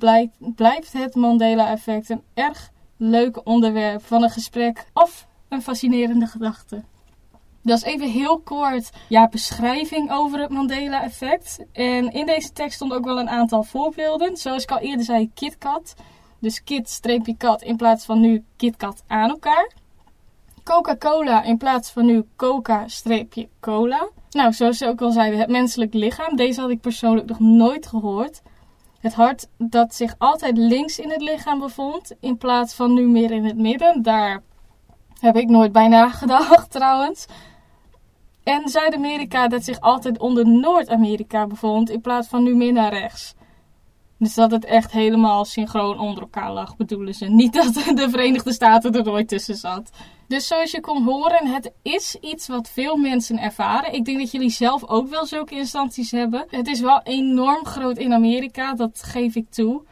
blijft 0.56 0.94
het 0.94 1.16
Mandela-effect 1.16 2.10
een 2.10 2.24
erg 2.34 2.72
leuk 2.98 3.48
onderwerp 3.48 4.06
van 4.06 4.24
een 4.24 4.30
gesprek 4.30 4.86
of 4.94 5.28
een 5.50 5.62
fascinerende 5.62 6.28
gedachte. 6.28 6.84
Dat 7.62 7.78
is 7.78 7.84
even 7.84 8.10
heel 8.10 8.40
kort 8.40 8.90
ja, 9.10 9.28
beschrijving 9.28 10.12
over 10.12 10.40
het 10.40 10.50
Mandela-effect. 10.50 11.66
En 11.72 12.12
in 12.12 12.26
deze 12.26 12.52
tekst 12.52 12.76
stond 12.76 12.94
ook 12.94 13.06
wel 13.06 13.20
een 13.20 13.30
aantal 13.30 13.64
voorbeelden. 13.64 14.38
Zoals 14.38 14.64
ik 14.64 14.72
al 14.72 14.80
eerder 14.80 15.06
zei, 15.06 15.32
KitKat. 15.34 15.96
Dus 16.40 16.64
kit-kat 16.64 17.62
in 17.62 17.76
plaats 17.76 18.06
van 18.06 18.20
nu 18.20 18.44
KitKat 18.58 19.04
aan 19.08 19.30
elkaar. 19.30 19.72
Coca-Cola 20.64 21.44
in 21.44 21.58
plaats 21.58 21.92
van 21.92 22.06
nu 22.06 22.26
Coca-cola. 22.36 24.10
Nou, 24.30 24.54
zoals 24.54 24.78
ze 24.78 24.88
ook 24.88 25.02
al 25.02 25.12
zeiden, 25.12 25.40
het 25.40 25.50
menselijk 25.50 25.94
lichaam. 25.94 26.36
Deze 26.36 26.62
had 26.62 26.70
ik 26.70 26.82
persoonlijk 26.82 27.28
nog 27.28 27.40
nooit 27.40 27.88
gehoord. 27.88 28.42
Het 29.04 29.14
hart 29.14 29.48
dat 29.58 29.96
zich 29.96 30.16
altijd 30.18 30.58
links 30.58 31.00
in 31.00 31.10
het 31.10 31.22
lichaam 31.22 31.60
bevond, 31.60 32.12
in 32.20 32.38
plaats 32.38 32.74
van 32.74 32.94
nu 32.94 33.08
meer 33.08 33.32
in 33.32 33.46
het 33.46 33.58
midden. 33.58 34.02
Daar 34.02 34.42
heb 35.20 35.36
ik 35.36 35.50
nooit 35.50 35.72
bij 35.72 35.88
nagedacht 35.88 36.72
trouwens. 36.78 37.26
En 38.44 38.70
Zuid-Amerika 38.70 39.48
dat 39.48 39.64
zich 39.64 39.80
altijd 39.80 40.20
onder 40.20 40.48
Noord-Amerika 40.48 41.48
bevond, 41.48 41.90
in 41.90 42.02
plaats 42.02 42.28
van 42.28 42.44
nu 42.44 42.56
meer 42.56 42.74
naar 42.74 42.94
rechts. 42.94 43.34
Dus 44.24 44.34
dat 44.34 44.52
het 44.52 44.66
echt 44.66 44.92
helemaal 44.92 45.46
synchroon 45.46 46.00
onder 46.00 46.24
elkaar 46.24 46.52
lag, 46.52 46.76
bedoelen 46.76 47.14
ze. 47.14 47.26
Niet 47.26 47.54
dat 47.54 47.74
de 47.98 48.08
Verenigde 48.10 48.54
Staten 48.54 48.94
er 48.94 49.04
nooit 49.04 49.28
tussen 49.28 49.56
zat. 49.56 49.90
Dus 50.28 50.48
zoals 50.48 50.72
je 50.72 50.82
kon 50.82 51.04
horen, 51.04 51.48
het 51.48 51.72
is 51.82 52.18
iets 52.22 52.48
wat 52.48 52.70
veel 52.70 52.96
mensen 52.96 53.40
ervaren. 53.40 53.94
Ik 53.94 54.06
denk 54.06 54.20
dat 54.20 54.32
jullie 54.32 54.50
zelf 54.50 54.88
ook 54.88 55.10
wel 55.10 55.26
zulke 55.26 55.56
instanties 55.56 56.12
hebben. 56.12 56.46
Het 56.50 56.68
is 56.68 56.80
wel 56.80 57.02
enorm 57.04 57.66
groot 57.66 57.98
in 57.98 58.14
Amerika, 58.14 58.74
dat 58.74 59.04
geef 59.04 59.36
ik 59.36 59.50
toe. 59.50 59.84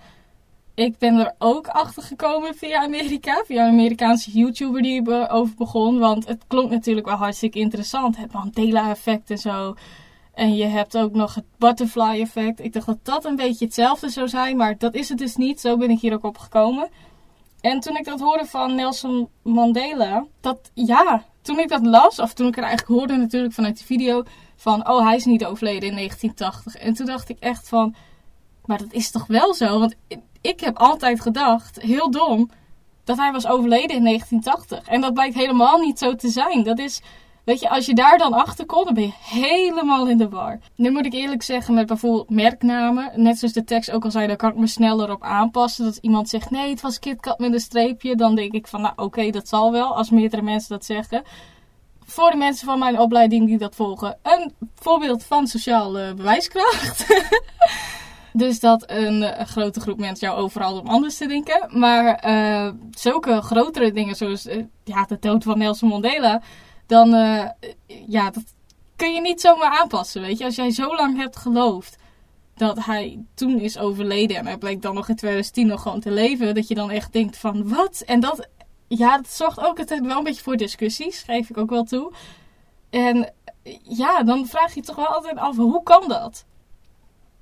Ik 0.76 0.98
ben 0.98 1.18
er 1.18 1.36
ook 1.38 1.68
achter 1.68 2.04
gekomen 2.04 2.56
via 2.56 2.84
Amerika, 2.84 3.44
via 3.46 3.64
een 3.64 3.72
Amerikaanse 3.72 4.32
YouTuber 4.32 4.82
die 4.82 5.10
erover 5.10 5.56
begon. 5.56 6.00
Want 6.00 6.28
het 6.28 6.44
klonk 6.48 6.70
natuurlijk 6.70 7.08
wel 7.08 7.16
hartstikke 7.16 7.60
interessant. 7.60 8.18
Het 8.18 8.32
Mandela-effect 8.32 9.30
en 9.30 9.38
zo. 9.38 9.76
En 10.34 10.56
je 10.56 10.66
hebt 10.66 10.98
ook 10.98 11.14
nog 11.14 11.36
het 11.36 11.46
butterfly 11.58 12.20
effect. 12.22 12.60
Ik 12.60 12.74
dacht 12.74 12.86
dat 12.86 12.98
dat 13.04 13.26
een 13.26 13.36
beetje 13.36 13.66
hetzelfde 13.66 14.10
zou 14.10 14.28
zijn, 14.28 14.58
maar 14.58 14.78
dat 14.78 14.94
is 14.94 15.10
het 15.10 15.18
dus 15.18 15.36
niet. 15.36 15.60
Zo 15.60 15.78
ben 15.78 15.90
ik 15.90 16.00
hier 16.00 16.14
ook 16.14 16.24
op 16.24 16.38
gekomen. 16.38 16.90
En 17.62 17.80
toen 17.80 17.98
ik 17.98 18.06
dat 18.06 18.20
hoorde 18.20 18.46
van 18.46 18.76
Nelson 18.76 19.30
Mandela, 19.42 20.26
dat 20.40 20.72
ja, 20.74 21.24
toen 21.42 21.60
ik 21.60 21.70
dat 21.70 21.86
las, 21.86 22.20
of 22.20 22.34
toen 22.34 22.48
ik 22.48 22.58
er 22.58 22.64
eigenlijk 22.64 23.00
hoorde 23.00 23.18
natuurlijk 23.18 23.54
vanuit 23.54 23.78
de 23.78 23.86
video, 23.86 24.24
van 24.56 24.90
oh 24.90 25.06
hij 25.06 25.16
is 25.16 25.26
niet 25.26 25.46
overleden 25.46 25.90
in 25.90 25.96
1980. 25.96 26.76
En 26.76 26.94
toen 26.94 27.06
dacht 27.06 27.30
ik 27.30 27.40
echt 27.40 27.70
van, 27.70 27.96
maar 28.66 28.78
dat 28.78 28.94
is 28.94 29.12
toch 29.12 29.28
wel 29.28 29.54
zo? 29.54 29.80
Want 29.80 29.96
ik 30.42 30.60
heb 30.60 30.78
altijd 30.78 31.22
gedacht, 31.22 31.82
heel 31.82 32.12
dom, 32.12 32.50
dat 33.04 33.18
hij 33.18 33.32
was 33.32 33.48
overleden 33.48 33.96
in 33.96 34.04
1980. 34.04 34.94
En 34.94 35.02
dat 35.02 35.14
blijkt 35.14 35.36
helemaal 35.36 35.78
niet 35.78 36.00
zo 36.00 36.16
te 36.16 36.30
zijn. 36.30 36.64
Dat 36.64 36.80
is 36.80 37.02
Weet 37.44 37.60
je, 37.60 37.70
als 37.70 37.86
je 37.86 37.94
daar 37.94 38.18
dan 38.18 38.34
achter 38.34 38.66
komt, 38.66 38.86
dan 38.86 38.94
ben 38.94 39.04
je 39.04 39.14
helemaal 39.40 40.08
in 40.08 40.18
de 40.18 40.30
war. 40.30 40.60
Nu 40.76 40.92
moet 40.92 41.06
ik 41.06 41.14
eerlijk 41.14 41.44
zeggen, 41.44 41.74
met 41.74 41.86
bijvoorbeeld 41.88 42.30
merknamen, 42.30 43.12
net 43.16 43.38
zoals 43.38 43.54
de 43.54 43.64
tekst 43.64 43.92
ook 43.92 44.04
al 44.04 44.12
zei, 44.12 44.28
daar 44.28 44.36
kan 44.36 44.50
ik 44.50 44.58
me 44.58 44.68
sneller 44.68 45.12
op 45.12 45.24
aanpassen. 45.24 45.86
Dat 45.86 45.98
iemand 46.02 46.30
zegt, 46.30 46.50
nee, 46.50 46.70
het 46.70 46.82
was 46.82 47.00
KitKat 47.00 47.40
met 47.40 47.54
een 47.54 47.60
streepje. 47.60 48.16
Dan 48.16 48.36
denk 48.36 48.52
ik 48.52 48.68
van, 48.68 48.82
nou 48.82 48.94
oké, 48.96 49.30
dat 49.30 49.48
zal 49.48 49.72
wel, 49.72 49.96
als 49.96 50.10
meerdere 50.10 50.42
mensen 50.42 50.70
dat 50.70 50.86
zeggen. 50.86 51.24
Voor 52.06 52.32
de 52.32 52.38
mensen 52.38 52.66
van 52.66 52.80
mijn 52.80 53.00
opleiding 53.00 53.48
die 53.48 53.58
dat 53.58 53.76
volgen, 53.76 54.18
een 54.22 54.54
voorbeeld 54.76 55.24
van 55.24 55.48
sociale 55.48 56.14
bewijskracht. 56.14 57.06
Dus 58.34 58.60
dat 58.60 58.84
een, 58.90 59.40
een, 59.40 59.48
grote 59.48 59.80
groep 59.80 60.00
mensen 60.00 60.28
jou 60.28 60.40
overal 60.40 60.80
om 60.80 60.88
anders 60.88 61.18
te 61.18 61.28
denken. 61.28 61.70
Maar 61.80 62.26
uh, 62.28 62.72
zulke 62.92 63.42
grotere 63.42 63.92
dingen 63.92 64.16
zoals 64.16 64.46
uh, 64.46 64.64
ja, 64.84 65.06
de 65.06 65.18
dood 65.20 65.44
van 65.44 65.58
Nelson 65.58 65.90
Mandela 65.90 66.42
dan 66.92 67.14
uh, 67.14 67.50
ja, 68.08 68.30
dat 68.30 68.44
kun 68.96 69.14
je 69.14 69.22
niet 69.22 69.42
zomaar 69.42 69.80
aanpassen, 69.80 70.22
weet 70.22 70.38
je. 70.38 70.46
Als 70.46 70.56
jij 70.56 70.72
zo 70.72 70.96
lang 70.96 71.18
hebt 71.18 71.36
geloofd 71.38 71.98
dat 72.56 72.86
hij 72.86 73.20
toen 73.34 73.60
is 73.60 73.78
overleden 73.78 74.38
en 74.38 74.46
hij 74.46 74.58
bleek 74.58 74.82
dan 74.82 74.96
nog 74.96 75.10
in 75.10 75.16
2010 75.16 75.68
nog 75.68 75.82
gewoon 75.82 76.00
te 76.00 76.12
leven, 76.12 76.56
dat 76.56 76.68
je 76.68 76.76
dan 76.76 76.92
echt 76.92 77.14
denkt 77.14 77.38
van 77.38 77.70
wat? 77.70 78.02
En 78.06 78.20
dat, 78.20 78.48
ja, 78.88 79.18
dat 79.18 79.28
zorgt 79.28 79.60
ook 79.60 79.80
altijd 79.80 80.02
wel 80.02 80.18
een 80.18 80.24
beetje 80.24 80.42
voor 80.42 80.58
discussies, 80.58 81.22
geef 81.22 81.50
ik 81.50 81.58
ook 81.58 81.70
wel 81.70 81.84
toe. 81.84 82.12
En 82.90 83.34
ja, 83.84 84.24
dan 84.24 84.48
vraag 84.48 84.74
je 84.74 84.82
toch 84.82 84.96
wel 84.96 85.06
altijd 85.06 85.38
af, 85.38 85.56
hoe 85.56 85.84
kan 85.84 86.08
dat? 86.08 86.46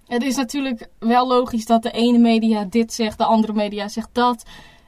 Het 0.08 0.24
is 0.24 0.36
natuurlijk 0.36 0.90
wel 1.00 1.28
logisch 1.28 1.66
dat 1.66 1.84
de 1.84 1.92
ene 1.92 2.18
media 2.18 2.64
dit 2.64 2.94
zegt, 2.94 3.18
de 3.18 3.26
andere 3.26 3.54
media 3.54 3.88
zegt 3.88 4.10
dat. 4.12 4.44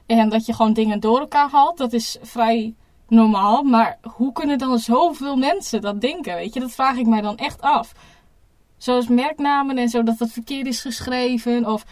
En 0.06 0.28
dat 0.28 0.46
je 0.46 0.54
gewoon 0.54 0.72
dingen 0.72 1.00
door 1.00 1.20
elkaar 1.20 1.50
haalt. 1.50 1.78
Dat 1.78 1.92
is 1.92 2.16
vrij 2.22 2.74
normaal. 3.12 3.62
Maar 3.62 3.98
hoe 4.16 4.32
kunnen 4.32 4.58
dan 4.58 4.78
zoveel 4.78 5.36
mensen 5.36 5.80
dat 5.80 6.00
denken? 6.00 6.34
Weet 6.34 6.54
je, 6.54 6.60
dat 6.60 6.72
vraag 6.72 6.96
ik 6.96 7.06
mij 7.06 7.20
dan 7.20 7.36
echt 7.36 7.60
af. 7.60 7.92
Zoals 8.76 9.08
merknamen 9.08 9.78
en 9.78 9.88
zo, 9.88 10.02
dat 10.02 10.18
dat 10.18 10.30
verkeerd 10.30 10.66
is 10.66 10.80
geschreven. 10.80 11.66
Of 11.66 11.84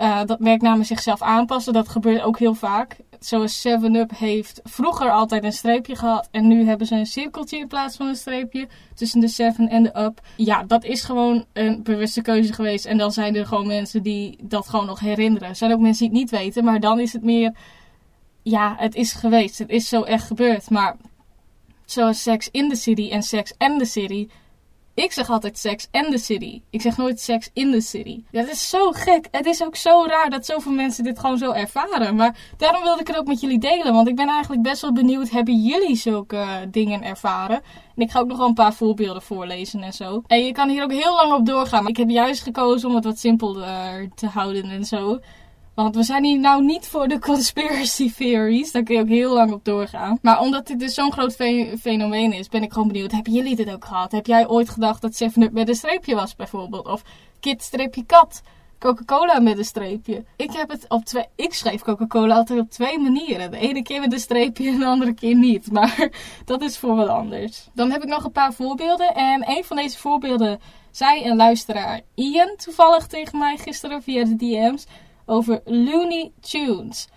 uh, 0.00 0.20
dat 0.24 0.40
merknamen 0.40 0.84
zichzelf 0.84 1.22
aanpassen. 1.22 1.72
Dat 1.72 1.88
gebeurt 1.88 2.22
ook 2.22 2.38
heel 2.38 2.54
vaak. 2.54 2.96
Zoals 3.20 3.66
7-Up 3.68 4.10
heeft 4.16 4.60
vroeger 4.64 5.10
altijd 5.10 5.44
een 5.44 5.52
streepje 5.52 5.96
gehad. 5.96 6.28
En 6.30 6.48
nu 6.48 6.66
hebben 6.66 6.86
ze 6.86 6.94
een 6.94 7.06
cirkeltje 7.06 7.58
in 7.58 7.68
plaats 7.68 7.96
van 7.96 8.06
een 8.06 8.16
streepje. 8.16 8.68
Tussen 8.94 9.20
de 9.20 9.28
7 9.28 9.68
en 9.68 9.82
de 9.82 9.98
Up. 9.98 10.20
Ja, 10.36 10.62
dat 10.62 10.84
is 10.84 11.02
gewoon 11.02 11.44
een 11.52 11.82
bewuste 11.82 12.22
keuze 12.22 12.52
geweest. 12.52 12.84
En 12.84 12.98
dan 12.98 13.12
zijn 13.12 13.36
er 13.36 13.46
gewoon 13.46 13.66
mensen 13.66 14.02
die 14.02 14.38
dat 14.42 14.68
gewoon 14.68 14.86
nog 14.86 15.00
herinneren. 15.00 15.48
Er 15.48 15.56
zijn 15.56 15.72
ook 15.72 15.80
mensen 15.80 16.10
die 16.10 16.20
het 16.20 16.30
niet 16.30 16.40
weten. 16.40 16.64
Maar 16.64 16.80
dan 16.80 17.00
is 17.00 17.12
het 17.12 17.22
meer 17.22 17.54
ja, 18.42 18.74
het 18.78 18.94
is 18.94 19.12
geweest. 19.12 19.58
Het 19.58 19.70
is 19.70 19.88
zo 19.88 20.02
echt 20.02 20.26
gebeurd. 20.26 20.70
Maar 20.70 20.96
zoals 21.84 22.22
Sex 22.22 22.48
in 22.50 22.68
the 22.68 22.76
City 22.76 23.10
en 23.10 23.22
Sex 23.22 23.54
and 23.58 23.78
the 23.78 23.84
City. 23.84 24.28
Ik 24.94 25.12
zeg 25.12 25.30
altijd 25.30 25.58
Sex 25.58 25.88
and 25.90 26.10
the 26.10 26.18
City. 26.18 26.62
Ik 26.70 26.80
zeg 26.80 26.96
nooit 26.96 27.20
Sex 27.20 27.50
in 27.52 27.72
the 27.72 27.80
City. 27.80 28.22
Dat 28.30 28.48
is 28.48 28.68
zo 28.68 28.90
gek. 28.90 29.28
Het 29.30 29.46
is 29.46 29.64
ook 29.64 29.76
zo 29.76 30.04
raar 30.06 30.30
dat 30.30 30.46
zoveel 30.46 30.72
mensen 30.72 31.04
dit 31.04 31.18
gewoon 31.18 31.38
zo 31.38 31.52
ervaren. 31.52 32.16
Maar 32.16 32.36
daarom 32.56 32.82
wilde 32.82 33.00
ik 33.00 33.06
het 33.06 33.16
ook 33.16 33.26
met 33.26 33.40
jullie 33.40 33.58
delen. 33.58 33.92
Want 33.92 34.08
ik 34.08 34.16
ben 34.16 34.28
eigenlijk 34.28 34.62
best 34.62 34.82
wel 34.82 34.92
benieuwd. 34.92 35.30
Hebben 35.30 35.62
jullie 35.62 35.96
zulke 35.96 36.68
dingen 36.70 37.02
ervaren? 37.02 37.62
En 37.96 38.02
ik 38.02 38.10
ga 38.10 38.20
ook 38.20 38.26
nog 38.26 38.38
wel 38.38 38.46
een 38.46 38.54
paar 38.54 38.74
voorbeelden 38.74 39.22
voorlezen 39.22 39.82
en 39.82 39.92
zo. 39.92 40.22
En 40.26 40.44
je 40.44 40.52
kan 40.52 40.68
hier 40.68 40.82
ook 40.82 40.92
heel 40.92 41.14
lang 41.14 41.32
op 41.32 41.46
doorgaan. 41.46 41.82
Maar 41.82 41.90
ik 41.90 41.96
heb 41.96 42.10
juist 42.10 42.42
gekozen 42.42 42.88
om 42.88 42.94
het 42.94 43.04
wat 43.04 43.18
simpeler 43.18 44.08
te 44.14 44.26
houden 44.26 44.64
en 44.64 44.84
zo. 44.84 45.18
Want 45.74 45.96
we 45.96 46.02
zijn 46.02 46.24
hier 46.24 46.38
nou 46.38 46.64
niet 46.64 46.86
voor 46.86 47.08
de 47.08 47.18
conspiracy 47.18 48.12
theories. 48.12 48.72
Daar 48.72 48.82
kun 48.82 48.94
je 48.94 49.00
ook 49.00 49.08
heel 49.08 49.34
lang 49.34 49.52
op 49.52 49.64
doorgaan. 49.64 50.18
Maar 50.22 50.40
omdat 50.40 50.66
dit 50.66 50.78
dus 50.80 50.94
zo'n 50.94 51.12
groot 51.12 51.34
fenomeen 51.80 52.32
is, 52.32 52.48
ben 52.48 52.62
ik 52.62 52.72
gewoon 52.72 52.88
benieuwd. 52.88 53.12
Hebben 53.12 53.32
jullie 53.32 53.56
dit 53.56 53.72
ook 53.72 53.84
gehad? 53.84 54.12
Heb 54.12 54.26
jij 54.26 54.48
ooit 54.48 54.68
gedacht 54.68 55.02
dat 55.02 55.22
7-Up 55.24 55.52
met 55.52 55.68
een 55.68 55.74
streepje 55.74 56.14
was 56.14 56.36
bijvoorbeeld? 56.36 56.86
Of 56.86 57.02
kit-kat? 57.40 58.42
Coca-Cola 58.78 59.40
met 59.40 59.58
een 59.58 59.64
streepje. 59.64 60.24
Ik 60.36 60.52
heb 60.52 60.68
het 60.68 60.84
op 60.88 61.04
twee. 61.04 61.24
Ik 61.36 61.54
schreef 61.54 61.82
Coca-Cola 61.82 62.34
altijd 62.34 62.60
op 62.60 62.70
twee 62.70 62.98
manieren. 62.98 63.50
De 63.50 63.58
ene 63.58 63.82
keer 63.82 64.00
met 64.00 64.12
een 64.12 64.18
streepje 64.18 64.68
en 64.68 64.78
de 64.78 64.84
andere 64.84 65.14
keer 65.14 65.34
niet. 65.34 65.70
Maar 65.72 66.10
dat 66.44 66.62
is 66.62 66.78
voor 66.78 66.96
wat 66.96 67.08
anders. 67.08 67.68
Dan 67.74 67.90
heb 67.90 68.02
ik 68.02 68.08
nog 68.08 68.24
een 68.24 68.32
paar 68.32 68.52
voorbeelden. 68.52 69.14
En 69.14 69.50
een 69.50 69.64
van 69.64 69.76
deze 69.76 69.98
voorbeelden 69.98 70.60
zei 70.90 71.24
een 71.24 71.36
luisteraar 71.36 72.00
Ian 72.14 72.56
toevallig 72.56 73.06
tegen 73.06 73.38
mij 73.38 73.56
gisteren 73.56 74.02
via 74.02 74.24
de 74.24 74.36
DM's 74.36 74.86
over 75.26 75.60
Looney 75.64 76.32
Tunes. 76.40 77.08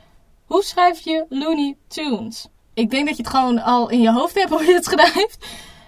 Hoe 0.46 0.64
schrijf 0.64 1.00
je 1.00 1.26
Looney 1.30 1.78
Tunes? 1.88 2.48
Ik 2.74 2.90
denk 2.90 3.08
dat 3.08 3.18
je 3.18 3.24
het 3.24 3.32
gewoon 3.32 3.60
al 3.60 3.90
in 3.90 4.02
je 4.02 4.12
hoofd 4.12 4.36
hebt 4.36 4.50
hoe 4.50 4.64
je 4.64 4.74
het 4.74 4.86
schrijft. 4.86 5.48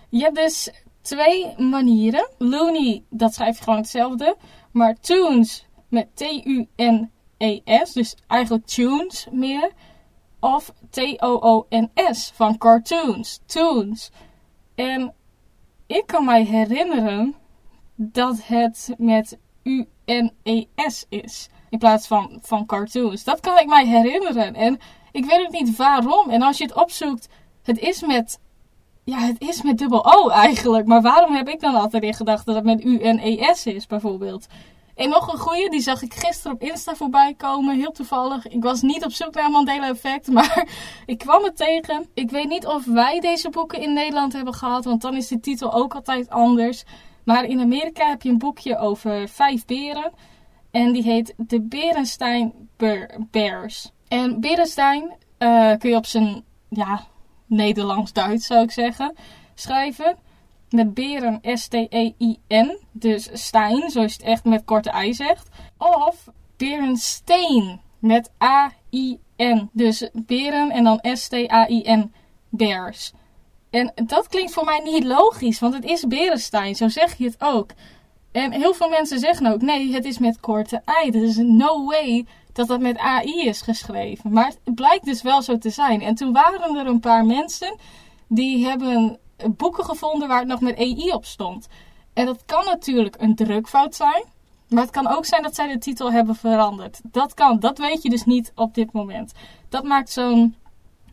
Je 0.10 0.20
hebt 0.20 0.36
dus 0.36 0.70
twee 1.02 1.54
manieren. 1.58 2.30
Looney, 2.38 3.04
dat 3.10 3.34
schrijf 3.34 3.58
je 3.58 3.64
gewoon 3.64 3.80
hetzelfde. 3.80 4.38
Maar 4.72 5.00
Tunes 5.00 5.66
met 5.90 6.16
T-U-N-E-S, 6.16 7.94
dus 7.94 8.16
eigenlijk 8.28 8.66
tunes 8.66 9.28
meer. 9.32 9.72
Of 10.40 10.74
T-O-O-N-S 10.90 12.32
van 12.36 12.58
cartoons, 12.58 13.40
tunes. 13.46 14.12
En 14.76 15.14
ik 15.88 16.04
kan 16.06 16.26
mij 16.26 16.44
herinneren 16.44 17.36
dat 17.96 18.38
het 18.44 18.94
met 18.98 19.38
U-N-E-S 19.64 21.06
is. 21.10 21.50
In 21.70 21.78
plaats 21.78 22.08
van, 22.08 22.40
van 22.42 22.66
cartoons. 22.66 23.24
Dat 23.24 23.40
kan 23.40 23.58
ik 23.58 23.68
mij 23.68 23.86
herinneren. 23.86 24.56
En 24.56 24.80
ik 25.12 25.26
weet 25.26 25.46
ook 25.46 25.52
niet 25.52 25.76
waarom. 25.76 26.30
En 26.30 26.42
als 26.42 26.58
je 26.58 26.64
het 26.64 26.76
opzoekt, 26.76 27.28
het 27.64 27.80
is 27.80 28.02
met. 28.02 28.40
Ja, 29.04 29.20
het 29.20 29.42
is 29.42 29.62
met 29.62 29.78
dubbel 29.78 30.06
O 30.06 30.30
eigenlijk. 30.30 30.88
Maar 30.88 31.02
waarom 31.02 31.36
heb 31.36 31.50
ik 31.50 31.60
dan 31.60 31.76
altijd 31.76 32.04
in 32.04 32.14
gedacht 32.14 32.46
dat 32.46 32.56
het 32.56 32.64
met 32.64 32.84
U 32.84 33.00
en 33.00 33.20
ES 33.20 33.66
is, 33.66 33.88
bijvoorbeeld? 33.88 34.48
En 34.98 35.10
nog 35.10 35.34
een 35.34 35.40
goeie, 35.40 35.70
die 35.70 35.82
zag 35.82 36.02
ik 36.02 36.14
gisteren 36.14 36.52
op 36.52 36.62
Insta 36.62 36.96
voorbij 36.96 37.34
komen. 37.38 37.76
Heel 37.76 37.92
toevallig. 37.92 38.48
Ik 38.48 38.64
was 38.64 38.82
niet 38.82 39.06
op 39.06 39.12
zoek 39.12 39.34
naar 39.34 39.52
Mandela 39.52 39.88
Effect, 39.90 40.28
maar 40.38 40.68
ik 41.06 41.18
kwam 41.18 41.44
het 41.44 41.58
tegen. 41.58 42.06
Ik 42.14 42.30
weet 42.30 42.48
niet 42.48 42.66
of 42.66 42.86
wij 42.86 43.20
deze 43.20 43.50
boeken 43.50 43.82
in 43.82 43.94
Nederland 43.94 44.34
hebben 44.34 44.54
gehad, 44.54 44.86
want 44.86 45.02
dan 45.02 45.16
is 45.16 45.28
de 45.28 45.40
titel 45.40 45.74
ook 45.74 45.96
altijd 45.96 46.30
anders. 46.30 46.84
Maar 47.24 47.44
in 47.44 47.60
Amerika 47.60 48.08
heb 48.08 48.22
je 48.22 48.30
een 48.30 48.38
boekje 48.38 48.78
over 48.78 49.28
vijf 49.28 49.66
beren. 49.66 50.12
En 50.78 50.92
die 50.92 51.04
heet 51.04 51.34
de 51.38 51.62
Berenstein 51.62 52.70
Bears. 53.32 53.92
En 54.08 54.40
Berenstein 54.40 55.04
uh, 55.40 55.74
kun 55.78 55.90
je 55.90 55.96
op 55.96 56.06
zijn 56.06 56.44
ja, 56.70 57.08
Nederlands-Duits 57.46 58.46
zou 58.46 58.62
ik 58.62 58.72
zeggen 58.72 59.16
schrijven. 59.56 60.18
Met 60.70 60.94
beren 60.94 61.40
S-T-E-I-N. 61.42 62.80
Dus 62.92 63.30
Stein, 63.34 63.90
zoals 63.90 64.14
je 64.14 64.18
het 64.18 64.28
echt 64.28 64.44
met 64.44 64.66
korte 64.66 64.94
i 65.06 65.14
zegt. 65.14 65.50
Of 65.78 66.28
Berensteen 66.58 67.82
met 68.00 68.32
A-I-N. 68.44 69.70
Dus 69.72 70.10
beren 70.14 70.72
en 70.72 70.84
dan 70.84 71.00
S-T-A-I-N. 71.02 72.14
Bears. 72.50 73.14
En 73.70 73.92
dat 74.06 74.28
klinkt 74.28 74.54
voor 74.54 74.66
mij 74.66 74.80
niet 74.84 75.04
logisch, 75.04 75.60
want 75.60 75.74
het 75.74 75.86
is 75.86 76.08
Berenstein, 76.08 76.76
zo 76.76 76.88
zeg 76.88 77.18
je 77.18 77.26
het 77.26 77.36
ook. 77.40 77.70
En 78.38 78.52
heel 78.52 78.74
veel 78.74 78.90
mensen 78.90 79.20
zeggen 79.20 79.46
ook, 79.48 79.62
nee, 79.62 79.94
het 79.94 80.06
is 80.06 80.18
met 80.18 80.40
korte 80.40 80.82
i. 81.04 81.10
Er 81.10 81.24
is 81.24 81.38
no 81.38 81.86
way 81.86 82.26
dat 82.54 82.68
dat 82.68 82.80
met 82.80 82.98
AI 82.98 83.48
is 83.48 83.62
geschreven. 83.62 84.32
Maar 84.32 84.52
het 84.64 84.76
blijkt 84.76 85.06
dus 85.06 85.22
wel 85.22 85.42
zo 85.42 85.58
te 85.58 85.70
zijn. 85.70 86.02
En 86.02 86.16
toen 86.16 86.34
waren 86.34 86.76
er 86.76 86.88
een 86.88 87.00
paar 87.00 87.26
mensen 87.26 87.76
die 88.28 88.66
hebben 88.66 89.20
boeken 89.58 89.86
gevonden 89.86 90.28
waar 90.28 90.40
het 90.40 90.48
nog 90.48 90.62
met 90.62 90.78
AI 90.78 91.12
op 91.12 91.26
stond. 91.26 91.68
En 92.14 92.26
dat 92.26 92.46
kan 92.46 92.66
natuurlijk 92.66 93.16
een 93.20 93.36
drukfout 93.36 93.96
zijn. 93.96 94.24
Maar 94.70 94.84
het 94.84 94.92
kan 94.92 95.08
ook 95.08 95.26
zijn 95.26 95.44
dat 95.44 95.56
zij 95.56 95.68
de 95.68 95.78
titel 95.78 96.12
hebben 96.12 96.36
veranderd. 96.36 97.00
Dat 97.04 97.34
kan, 97.34 97.60
dat 97.60 97.78
weet 97.78 98.04
je 98.04 98.10
dus 98.10 98.24
niet 98.24 98.52
op 98.56 98.74
dit 98.74 98.92
moment. 98.92 99.32
Dat 99.70 99.84
maakt 99.84 100.10
zo'n 100.10 100.56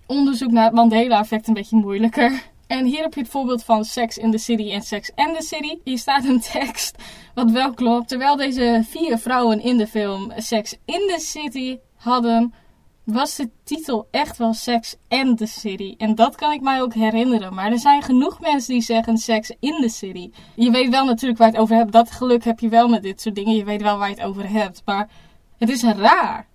onderzoek 0.07 0.51
naar 0.51 0.65
het 0.65 0.75
Mandela-effect 0.75 1.49
een 1.49 1.55
beetje 1.55 1.77
moeilijker. 1.77 2.53
En 2.67 2.85
hier 2.85 3.03
heb 3.03 3.15
je 3.15 3.21
het 3.21 3.31
voorbeeld 3.31 3.65
van 3.65 3.85
Sex 3.85 4.19
in 4.19 4.31
the 4.31 4.39
City 4.39 4.71
en 4.71 4.83
Sex 4.83 5.11
and 5.15 5.37
the 5.37 5.43
City. 5.43 5.79
Hier 5.85 5.99
staat 5.99 6.25
een 6.25 6.41
tekst 6.53 6.97
wat 7.35 7.51
wel 7.51 7.75
klopt. 7.75 8.09
Terwijl 8.09 8.37
deze 8.37 8.85
vier 8.89 9.19
vrouwen 9.19 9.61
in 9.61 9.77
de 9.77 9.87
film 9.87 10.33
Sex 10.37 10.77
in 10.85 11.13
the 11.15 11.21
City 11.21 11.79
hadden, 11.97 12.55
was 13.05 13.37
de 13.37 13.51
titel 13.65 14.09
echt 14.11 14.39
wel 14.39 14.55
Sex 14.55 14.97
and 15.09 15.39
the 15.39 15.47
City. 15.47 15.95
En 15.99 16.15
dat 16.15 16.35
kan 16.35 16.53
ik 16.53 16.61
mij 16.61 16.83
ook 16.83 16.95
herinneren. 16.95 17.55
Maar 17.55 17.71
er 17.71 17.79
zijn 17.79 18.03
genoeg 18.03 18.41
mensen 18.41 18.73
die 18.73 18.83
zeggen 18.83 19.19
Sex 19.19 19.53
in 19.61 19.77
the 19.81 19.89
City. 19.89 20.31
Je 20.55 20.71
weet 20.71 20.89
wel 20.89 21.05
natuurlijk 21.05 21.39
waar 21.39 21.49
je 21.49 21.55
het 21.55 21.63
over 21.63 21.77
hebt. 21.77 21.93
Dat 21.93 22.11
geluk 22.11 22.45
heb 22.45 22.61
je 22.61 22.69
wel 22.69 22.89
met 22.89 23.03
dit 23.03 23.21
soort 23.21 23.35
dingen. 23.35 23.55
Je 23.55 23.65
weet 23.65 23.83
wel 23.83 23.99
waar 23.99 24.09
je 24.09 24.15
het 24.15 24.25
over 24.25 24.51
hebt. 24.51 24.83
Maar 24.85 25.09
het 25.59 25.69
is 25.69 25.83
raar. 25.83 26.47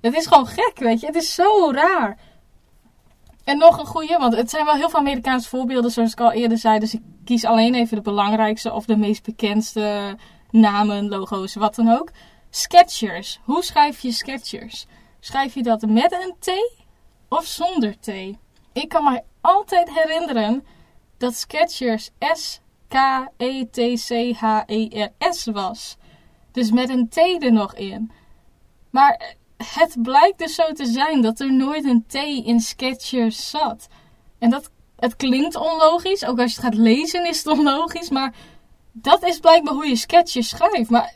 Het 0.00 0.14
is 0.14 0.26
gewoon 0.26 0.46
gek, 0.46 0.72
weet 0.74 1.00
je. 1.00 1.06
Het 1.06 1.16
is 1.16 1.34
zo 1.34 1.70
raar. 1.70 2.18
En 3.48 3.58
nog 3.58 3.78
een 3.78 3.86
goede, 3.86 4.18
want 4.18 4.36
het 4.36 4.50
zijn 4.50 4.64
wel 4.64 4.74
heel 4.74 4.90
veel 4.90 4.98
Amerikaanse 4.98 5.48
voorbeelden, 5.48 5.90
zoals 5.90 6.12
ik 6.12 6.20
al 6.20 6.32
eerder 6.32 6.58
zei. 6.58 6.78
Dus 6.78 6.94
ik 6.94 7.00
kies 7.24 7.44
alleen 7.44 7.74
even 7.74 7.96
de 7.96 8.02
belangrijkste 8.02 8.72
of 8.72 8.84
de 8.84 8.96
meest 8.96 9.22
bekendste 9.22 10.16
namen, 10.50 11.08
logo's, 11.08 11.54
wat 11.54 11.74
dan 11.74 11.88
ook. 11.88 12.10
Sketchers. 12.50 13.40
Hoe 13.44 13.62
schrijf 13.62 14.00
je 14.00 14.12
Sketchers? 14.12 14.86
Schrijf 15.20 15.54
je 15.54 15.62
dat 15.62 15.86
met 15.86 16.12
een 16.12 16.34
T 16.38 16.50
of 17.28 17.44
zonder 17.44 17.98
T? 18.00 18.08
Ik 18.72 18.88
kan 18.88 19.04
me 19.04 19.22
altijd 19.40 19.90
herinneren 19.94 20.66
dat 21.18 21.34
Sketchers 21.34 22.10
S-K-E-T-C-H-E-R-S 22.18 22.64
was. 25.44 25.96
Dus 26.52 26.70
met 26.70 26.88
een 26.88 27.08
T 27.08 27.16
er 27.16 27.52
nog 27.52 27.74
in. 27.74 28.10
Maar 28.90 29.34
het 29.64 30.02
blijkt 30.02 30.38
dus 30.38 30.54
zo 30.54 30.72
te 30.72 30.86
zijn 30.86 31.22
dat 31.22 31.40
er 31.40 31.52
nooit 31.52 31.84
een 31.84 32.04
T 32.06 32.14
in 32.44 32.60
Sketchers 32.60 33.50
zat. 33.50 33.88
En 34.38 34.50
dat, 34.50 34.70
het 34.96 35.16
klinkt 35.16 35.56
onlogisch, 35.56 36.24
ook 36.24 36.40
als 36.40 36.54
je 36.54 36.60
het 36.60 36.64
gaat 36.64 36.82
lezen 36.82 37.26
is 37.26 37.38
het 37.38 37.58
onlogisch, 37.58 38.10
maar 38.10 38.34
dat 38.92 39.24
is 39.24 39.38
blijkbaar 39.38 39.74
hoe 39.74 39.88
je 39.88 39.96
Sketchers 39.96 40.48
schrijft. 40.48 40.90
Maar 40.90 41.12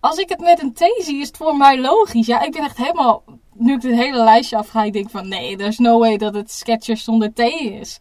als 0.00 0.16
ik 0.16 0.28
het 0.28 0.40
met 0.40 0.62
een 0.62 0.72
T 0.72 0.84
zie, 0.98 1.20
is 1.20 1.26
het 1.26 1.36
voor 1.36 1.56
mij 1.56 1.80
logisch. 1.80 2.26
Ja, 2.26 2.42
ik 2.42 2.52
ben 2.52 2.62
echt 2.62 2.76
helemaal, 2.76 3.24
nu 3.52 3.74
ik 3.74 3.80
dit 3.80 3.94
hele 3.94 4.24
lijstje 4.24 4.56
afga, 4.56 4.82
ik 4.82 4.92
denk 4.92 5.10
van 5.10 5.28
nee, 5.28 5.56
there's 5.56 5.78
no 5.78 5.98
way 5.98 6.16
dat 6.16 6.34
het 6.34 6.50
Sketchers 6.50 7.04
zonder 7.04 7.32
T 7.32 7.38
is. 7.38 7.98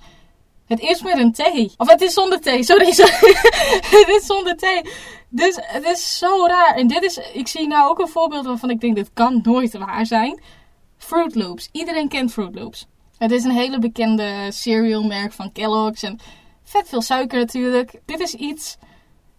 Het 0.74 0.82
is 0.82 1.02
met 1.02 1.18
een 1.18 1.32
T. 1.32 1.74
Of 1.78 1.90
het 1.90 2.02
is 2.02 2.14
zonder 2.14 2.40
T, 2.40 2.44
sorry. 2.44 2.92
sorry. 2.92 3.36
het 4.00 4.08
is 4.08 4.26
zonder 4.26 4.58
T. 4.58 4.90
Dus 5.30 5.60
het 5.62 5.86
is 5.86 6.18
zo 6.18 6.46
raar. 6.48 6.76
En 6.76 6.88
dit 6.88 7.04
is, 7.04 7.18
ik 7.34 7.48
zie 7.48 7.68
nou 7.68 7.90
ook 7.90 8.00
een 8.00 8.08
voorbeeld 8.08 8.46
waarvan 8.46 8.70
ik 8.70 8.82
denk, 8.82 8.96
dit 8.96 9.10
kan 9.14 9.40
nooit 9.44 9.78
waar 9.78 10.06
zijn. 10.06 10.42
Fruit 10.98 11.36
Loops. 11.36 11.70
Iedereen 11.72 12.08
kent 12.08 12.32
Fruit 12.32 12.56
Loops. 12.56 12.88
Het 13.18 13.32
is 13.32 13.44
een 13.44 13.52
hele 13.52 13.80
bekende 13.80 14.48
cerealmerk 14.50 15.34
van 15.34 15.52
Kellogg's. 15.52 16.04
En 16.04 16.20
vet 16.64 16.90
veel 16.90 17.02
suiker 17.02 17.40
natuurlijk. 17.40 18.00
Dit 18.06 18.20
is 18.20 18.34
iets 18.34 18.78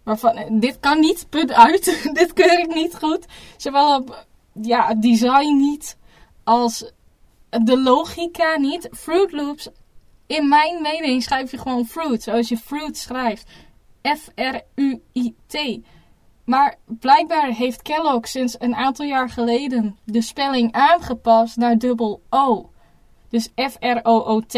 waarvan, 0.05 0.61
dit 0.61 0.81
kan 0.81 1.01
niet, 1.01 1.27
punt 1.29 1.53
uit. 1.53 1.85
dit 2.19 2.33
keur 2.33 2.59
ik 2.59 2.75
niet 2.75 2.95
goed. 2.97 3.27
Zowel 3.57 3.97
op, 3.97 4.27
ja, 4.53 4.95
design 4.95 5.57
niet, 5.57 5.97
als 6.45 6.93
de 7.51 7.81
logica 7.81 8.57
niet. 8.57 8.89
Fruit 8.93 9.33
Loops, 9.33 9.69
in 10.27 10.49
mijn 10.49 10.83
mening 10.83 11.23
schrijf 11.23 11.51
je 11.51 11.59
gewoon 11.59 11.87
fruit, 11.87 12.23
zoals 12.23 12.49
je 12.49 12.57
fruit 12.57 12.97
schrijft. 12.97 13.51
F-R-U-I-T. 14.03 15.79
Maar 16.45 16.77
blijkbaar 16.87 17.49
heeft 17.49 17.83
Kellogg 17.83 18.29
sinds 18.29 18.57
een 18.59 18.75
aantal 18.75 19.07
jaar 19.07 19.31
geleden 19.31 19.99
de 20.05 20.23
spelling 20.23 20.73
aangepast 20.73 21.57
naar 21.57 21.79
dubbel 21.79 22.23
O. 22.31 22.71
Dus 23.29 23.49
F-R-O-O-T 23.55 24.55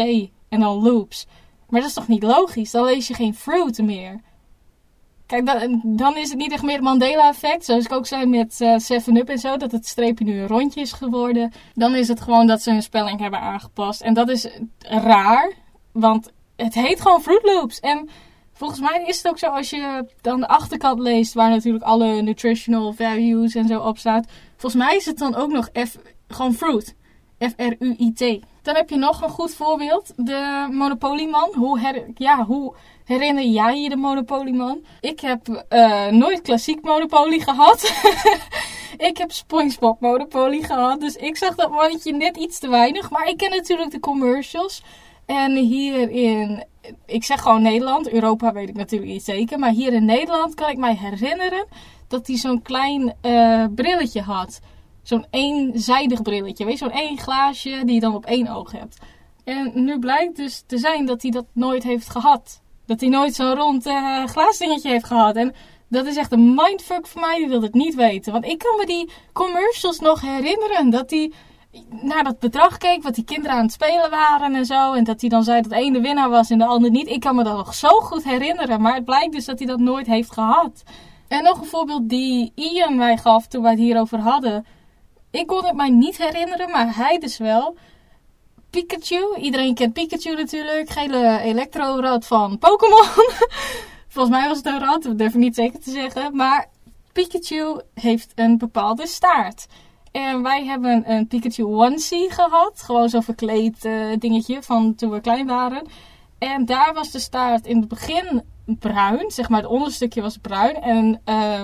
en 0.49 0.59
dan 0.59 0.81
loops. 0.83 1.27
Maar 1.69 1.79
dat 1.79 1.89
is 1.89 1.95
toch 1.95 2.07
niet 2.07 2.23
logisch? 2.23 2.71
Dan 2.71 2.85
lees 2.85 3.07
je 3.07 3.13
geen 3.13 3.35
fruit 3.35 3.77
meer. 3.77 4.21
Kijk, 5.27 5.45
dan, 5.45 5.81
dan 5.83 6.17
is 6.17 6.29
het 6.29 6.37
niet 6.37 6.51
echt 6.51 6.63
meer 6.63 6.75
het 6.75 6.83
Mandela-effect. 6.83 7.65
Zoals 7.65 7.85
ik 7.85 7.91
ook 7.91 8.05
zei 8.05 8.25
met 8.25 8.61
eh, 8.61 9.01
7-Up 9.01 9.29
en 9.29 9.37
zo. 9.37 9.57
Dat 9.57 9.71
het 9.71 9.87
streepje 9.87 10.25
nu 10.25 10.39
een 10.39 10.47
rondje 10.47 10.81
is 10.81 10.91
geworden. 10.91 11.51
Dan 11.73 11.95
is 11.95 12.07
het 12.07 12.21
gewoon 12.21 12.47
dat 12.47 12.61
ze 12.61 12.71
hun 12.71 12.81
spelling 12.81 13.19
hebben 13.19 13.39
aangepast. 13.39 14.01
En 14.01 14.13
dat 14.13 14.29
is 14.29 14.47
raar. 14.79 15.53
Want 15.91 16.31
het 16.55 16.73
heet 16.73 17.01
gewoon 17.01 17.21
Fruit 17.21 17.43
Loops. 17.43 17.79
En 17.79 18.09
Volgens 18.57 18.79
mij 18.79 19.03
is 19.05 19.17
het 19.17 19.27
ook 19.27 19.37
zo 19.37 19.47
als 19.47 19.69
je 19.69 20.05
dan 20.21 20.39
de 20.39 20.47
achterkant 20.47 20.99
leest, 20.99 21.33
waar 21.33 21.49
natuurlijk 21.49 21.83
alle 21.83 22.21
nutritional 22.21 22.93
values 22.93 23.55
en 23.55 23.67
zo 23.67 23.79
op 23.79 23.97
staat. 23.97 24.27
Volgens 24.55 24.83
mij 24.83 24.95
is 24.95 25.05
het 25.05 25.17
dan 25.17 25.35
ook 25.35 25.51
nog 25.51 25.69
F, 25.87 25.97
gewoon 26.27 26.53
fruit. 26.53 26.95
F-R-U-I-T. 27.39 28.45
Dan 28.61 28.75
heb 28.75 28.89
je 28.89 28.95
nog 28.95 29.21
een 29.21 29.29
goed 29.29 29.53
voorbeeld. 29.53 30.13
De 30.15 30.67
Monopoly-man. 30.71 31.49
Hoe, 31.53 31.79
her, 31.79 32.05
ja, 32.15 32.45
hoe 32.45 32.73
herinner 33.05 33.43
jij 33.43 33.81
je 33.81 33.89
de 33.89 33.95
Monopoly-man? 33.95 34.79
Ik 35.01 35.19
heb 35.19 35.65
uh, 35.69 36.07
nooit 36.07 36.41
klassiek 36.41 36.81
Monopoly 36.81 37.39
gehad. 37.39 37.81
ik 39.09 39.17
heb 39.17 39.31
SpongeBob 39.31 39.99
Monopoly 39.99 40.61
gehad. 40.61 40.99
Dus 40.99 41.15
ik 41.15 41.37
zag 41.37 41.55
dat 41.55 41.71
mannetje 41.71 42.13
net 42.13 42.37
iets 42.37 42.59
te 42.59 42.69
weinig. 42.69 43.09
Maar 43.09 43.27
ik 43.27 43.37
ken 43.37 43.49
natuurlijk 43.49 43.91
de 43.91 43.99
commercials. 43.99 44.83
En 45.27 45.55
hier 45.55 46.09
in, 46.09 46.63
ik 47.05 47.23
zeg 47.23 47.41
gewoon 47.41 47.61
Nederland, 47.61 48.09
Europa 48.09 48.53
weet 48.53 48.69
ik 48.69 48.75
natuurlijk 48.75 49.11
niet 49.11 49.23
zeker, 49.23 49.59
maar 49.59 49.71
hier 49.71 49.93
in 49.93 50.05
Nederland 50.05 50.53
kan 50.53 50.69
ik 50.69 50.77
mij 50.77 50.95
herinneren 50.95 51.65
dat 52.07 52.27
hij 52.27 52.35
zo'n 52.35 52.61
klein 52.61 53.13
uh, 53.21 53.65
brilletje 53.75 54.21
had. 54.21 54.59
Zo'n 55.07 55.25
eenzijdig 55.29 56.21
brilletje, 56.21 56.65
weet 56.65 56.79
je, 56.79 56.85
zo'n 56.85 56.97
één 56.97 57.17
glaasje 57.17 57.81
die 57.85 57.93
je 57.93 57.99
dan 57.99 58.15
op 58.15 58.25
één 58.25 58.47
oog 58.47 58.71
hebt. 58.71 58.97
En 59.43 59.71
nu 59.73 59.99
blijkt 59.99 60.35
dus 60.35 60.63
te 60.65 60.77
zijn 60.77 61.05
dat 61.05 61.21
hij 61.21 61.31
dat 61.31 61.45
nooit 61.51 61.83
heeft 61.83 62.09
gehad. 62.09 62.61
Dat 62.85 62.99
hij 62.99 63.09
nooit 63.09 63.35
zo'n 63.35 63.55
rond 63.55 63.85
uh, 63.85 64.25
glaasdingetje 64.25 64.89
heeft 64.89 65.05
gehad. 65.05 65.35
En 65.35 65.55
dat 65.87 66.05
is 66.05 66.15
echt 66.15 66.31
een 66.31 66.53
mindfuck 66.55 67.07
voor 67.07 67.21
mij, 67.21 67.37
die 67.37 67.47
wil 67.47 67.61
het 67.61 67.73
niet 67.73 67.95
weten. 67.95 68.31
Want 68.31 68.45
ik 68.45 68.57
kan 68.57 68.77
me 68.77 68.85
die 68.85 69.09
commercials 69.33 69.99
nog 69.99 70.21
herinneren. 70.21 70.89
Dat 70.89 71.09
hij 71.09 71.31
naar 72.01 72.23
dat 72.23 72.39
bedrag 72.39 72.77
keek, 72.77 73.03
wat 73.03 73.15
die 73.15 73.23
kinderen 73.23 73.57
aan 73.57 73.63
het 73.63 73.71
spelen 73.71 74.09
waren 74.09 74.55
en 74.55 74.65
zo. 74.65 74.93
En 74.93 75.03
dat 75.03 75.21
hij 75.21 75.29
dan 75.29 75.43
zei 75.43 75.61
dat 75.61 75.71
de 75.71 75.77
ene 75.77 76.01
winnaar 76.01 76.29
was 76.29 76.49
en 76.49 76.57
de 76.57 76.65
ander 76.65 76.91
niet. 76.91 77.07
Ik 77.07 77.19
kan 77.19 77.35
me 77.35 77.43
dat 77.43 77.57
nog 77.57 77.75
zo 77.75 77.89
goed 77.89 78.23
herinneren. 78.23 78.81
Maar 78.81 78.95
het 78.95 79.05
blijkt 79.05 79.33
dus 79.33 79.45
dat 79.45 79.59
hij 79.59 79.67
dat 79.67 79.79
nooit 79.79 80.07
heeft 80.07 80.31
gehad. 80.31 80.83
En 81.27 81.43
nog 81.43 81.59
een 81.59 81.65
voorbeeld 81.65 82.09
die 82.09 82.51
Ian 82.55 82.95
mij 82.95 83.17
gaf 83.17 83.47
toen 83.47 83.61
wij 83.61 83.71
het 83.71 83.79
hierover 83.79 84.19
hadden. 84.19 84.65
Ik 85.37 85.47
kon 85.47 85.65
het 85.65 85.75
mij 85.75 85.89
niet 85.89 86.17
herinneren, 86.17 86.71
maar 86.71 86.95
hij 86.95 87.17
dus 87.17 87.37
wel. 87.37 87.77
Pikachu. 88.69 89.35
Iedereen 89.35 89.73
kent 89.73 89.93
Pikachu 89.93 90.35
natuurlijk. 90.35 90.89
Gele 90.89 91.39
elektrorad 91.39 92.27
van 92.27 92.57
Pokémon. 92.57 93.05
Volgens 94.13 94.37
mij 94.37 94.47
was 94.47 94.57
het 94.57 94.65
een 94.65 94.79
rat, 94.79 95.03
dat 95.03 95.17
durf 95.17 95.33
ik 95.33 95.39
niet 95.39 95.55
zeker 95.55 95.79
te 95.79 95.91
zeggen. 95.91 96.35
Maar 96.35 96.69
Pikachu 97.13 97.81
heeft 97.93 98.31
een 98.35 98.57
bepaalde 98.57 99.07
staart. 99.07 99.67
En 100.11 100.41
wij 100.41 100.65
hebben 100.65 101.11
een 101.11 101.27
Pikachu 101.27 101.63
onesie 101.63 102.31
gehad. 102.31 102.81
Gewoon 102.81 103.09
zo'n 103.09 103.23
verkleed 103.23 103.85
uh, 103.85 104.15
dingetje 104.19 104.63
van 104.63 104.95
toen 104.95 105.09
we 105.09 105.21
klein 105.21 105.47
waren. 105.47 105.87
En 106.37 106.65
daar 106.65 106.93
was 106.93 107.11
de 107.11 107.19
staart 107.19 107.65
in 107.65 107.79
het 107.79 107.87
begin 107.87 108.43
bruin. 108.65 109.31
Zeg 109.31 109.49
maar, 109.49 109.61
het 109.61 109.69
onderstukje 109.69 110.21
was 110.21 110.37
bruin. 110.37 110.81
En 110.81 111.21
uh, 111.25 111.61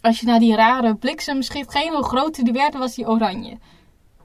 als 0.00 0.20
je 0.20 0.26
naar 0.26 0.38
die 0.38 0.56
rare 0.56 0.94
bliksemschicht 0.94 1.72
ging, 1.72 1.94
hoe 1.94 2.04
groter 2.04 2.44
die 2.44 2.52
werd, 2.52 2.74
was 2.74 2.94
die 2.94 3.08
oranje. 3.08 3.58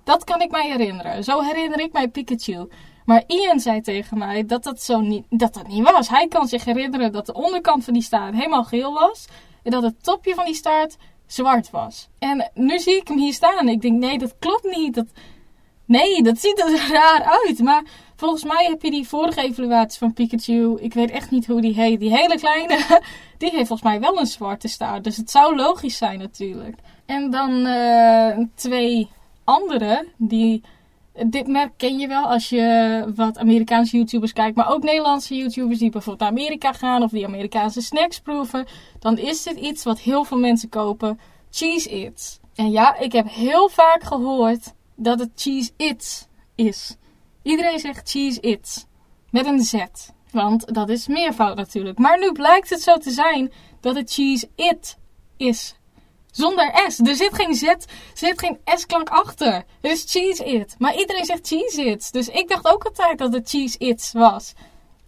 Dat 0.03 0.23
kan 0.23 0.41
ik 0.41 0.51
mij 0.51 0.69
herinneren. 0.69 1.23
Zo 1.23 1.41
herinner 1.41 1.79
ik 1.79 1.93
mij 1.93 2.07
Pikachu. 2.07 2.67
Maar 3.05 3.23
Ian 3.27 3.59
zei 3.59 3.81
tegen 3.81 4.17
mij 4.17 4.45
dat 4.45 4.63
dat, 4.63 4.81
zo 4.81 4.99
niet, 4.99 5.25
dat 5.29 5.53
dat 5.53 5.67
niet 5.67 5.91
was. 5.91 6.09
Hij 6.09 6.27
kan 6.27 6.47
zich 6.47 6.65
herinneren 6.65 7.11
dat 7.11 7.25
de 7.25 7.33
onderkant 7.33 7.83
van 7.83 7.93
die 7.93 8.01
staart 8.01 8.35
helemaal 8.35 8.63
geel 8.63 8.93
was. 8.93 9.27
En 9.63 9.71
dat 9.71 9.83
het 9.83 10.03
topje 10.03 10.33
van 10.33 10.45
die 10.45 10.53
staart 10.53 10.97
zwart 11.27 11.69
was. 11.69 12.09
En 12.19 12.51
nu 12.53 12.79
zie 12.79 12.95
ik 12.95 13.07
hem 13.07 13.17
hier 13.17 13.33
staan. 13.33 13.67
Ik 13.67 13.81
denk, 13.81 13.99
nee, 13.99 14.17
dat 14.17 14.35
klopt 14.39 14.75
niet. 14.75 14.93
Dat... 14.93 15.07
Nee, 15.85 16.23
dat 16.23 16.39
ziet 16.39 16.59
er 16.59 16.87
raar 16.93 17.39
uit. 17.45 17.59
Maar 17.59 17.83
volgens 18.15 18.43
mij 18.43 18.65
heb 18.69 18.81
je 18.81 18.91
die 18.91 19.07
vorige 19.07 19.41
evaluatie 19.41 19.99
van 19.99 20.13
Pikachu. 20.13 20.77
Ik 20.79 20.93
weet 20.93 21.11
echt 21.11 21.31
niet 21.31 21.47
hoe 21.47 21.61
die 21.61 21.73
heet. 21.73 21.99
Die 21.99 22.17
hele 22.17 22.37
kleine. 22.37 22.77
Die 23.37 23.51
heeft 23.51 23.67
volgens 23.67 23.89
mij 23.89 23.99
wel 23.99 24.19
een 24.19 24.25
zwarte 24.25 24.67
staart. 24.67 25.03
Dus 25.03 25.17
het 25.17 25.31
zou 25.31 25.55
logisch 25.55 25.97
zijn 25.97 26.19
natuurlijk. 26.19 26.77
En 27.05 27.29
dan 27.29 27.65
uh, 27.65 28.37
twee 28.55 29.09
andere. 29.43 30.07
Die. 30.17 30.61
Dit 31.27 31.47
merk 31.47 31.71
ken 31.77 31.99
je 31.99 32.07
wel 32.07 32.23
als 32.23 32.49
je 32.49 33.11
wat 33.15 33.37
Amerikaanse 33.37 33.97
YouTubers 33.97 34.33
kijkt, 34.33 34.55
maar 34.55 34.71
ook 34.71 34.83
Nederlandse 34.83 35.35
YouTubers 35.35 35.79
die 35.79 35.89
bijvoorbeeld 35.89 36.29
naar 36.29 36.39
Amerika 36.39 36.73
gaan 36.73 37.03
of 37.03 37.11
die 37.11 37.25
Amerikaanse 37.25 37.81
snacks 37.81 38.19
proeven. 38.19 38.65
Dan 38.99 39.17
is 39.17 39.43
dit 39.43 39.57
iets 39.57 39.83
wat 39.83 39.99
heel 39.99 40.23
veel 40.23 40.37
mensen 40.37 40.69
kopen: 40.69 41.19
Cheese 41.51 41.89
Its. 41.89 42.39
En 42.55 42.71
ja, 42.71 42.97
ik 42.97 43.11
heb 43.11 43.29
heel 43.29 43.69
vaak 43.69 44.03
gehoord 44.03 44.73
dat 45.03 45.19
het 45.19 45.29
Cheese 45.35 45.71
Its 45.77 46.27
is. 46.55 46.95
Iedereen 47.41 47.79
zegt 47.79 48.09
Cheese 48.09 48.39
Its. 48.39 48.85
Met 49.29 49.45
een 49.45 49.59
Z. 49.59 49.83
Want 50.31 50.73
dat 50.73 50.89
is 50.89 51.07
meervoud 51.07 51.55
natuurlijk. 51.55 51.97
Maar 51.97 52.19
nu 52.19 52.31
blijkt 52.31 52.69
het 52.69 52.81
zo 52.81 52.97
te 52.97 53.11
zijn 53.11 53.51
dat 53.81 53.95
het 53.95 54.13
Cheese 54.13 54.49
It 54.55 54.97
is. 55.37 55.75
Zonder 56.31 56.85
S. 56.87 56.99
Er 56.99 57.15
zit 57.15 57.33
geen 57.33 57.55
Z, 57.55 57.63
er 57.63 57.77
zit 58.13 58.39
geen 58.39 58.57
S-klank 58.65 59.09
achter. 59.09 59.63
Is 59.81 60.03
cheese 60.07 60.43
it. 60.45 60.75
Maar 60.77 60.95
iedereen 60.95 61.25
zegt 61.25 61.47
cheese 61.47 61.83
it. 61.83 62.11
Dus 62.11 62.27
ik 62.27 62.47
dacht 62.47 62.67
ook 62.67 62.83
altijd 62.83 63.17
dat 63.17 63.33
het 63.33 63.49
cheese 63.49 63.77
it 63.77 64.09
was. 64.13 64.53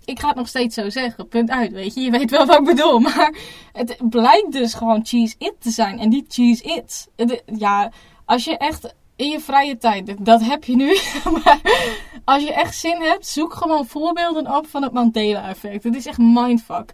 Ik 0.05 0.19
ga 0.19 0.27
het 0.27 0.35
nog 0.35 0.47
steeds 0.47 0.75
zo 0.75 0.89
zeggen. 0.89 1.27
Punt 1.27 1.49
uit, 1.49 1.71
weet 1.71 1.93
je. 1.93 2.01
Je 2.01 2.11
weet 2.11 2.29
wel 2.29 2.45
wat 2.45 2.59
ik 2.59 2.65
bedoel. 2.65 2.99
Maar 2.99 3.35
het 3.73 4.09
blijkt 4.09 4.51
dus 4.51 4.73
gewoon 4.73 5.05
cheese 5.05 5.35
it 5.37 5.53
te 5.59 5.69
zijn. 5.69 5.99
En 5.99 6.09
niet 6.09 6.33
cheese 6.33 6.63
it. 6.63 7.07
Ja, 7.45 7.91
als 8.25 8.43
je 8.43 8.57
echt 8.57 8.93
in 9.15 9.29
je 9.29 9.39
vrije 9.39 9.77
tijd, 9.77 10.25
dat 10.25 10.41
heb 10.41 10.63
je 10.63 10.75
nu. 10.75 10.97
maar 11.43 11.59
als 12.23 12.43
je 12.43 12.53
echt 12.53 12.77
zin 12.77 13.01
hebt, 13.01 13.27
zoek 13.27 13.53
gewoon 13.53 13.85
voorbeelden 13.85 14.55
op 14.57 14.67
van 14.67 14.83
het 14.83 14.91
Mandela-effect. 14.91 15.83
Het 15.83 15.95
is 15.95 16.05
echt 16.05 16.17
mindfuck 16.17 16.93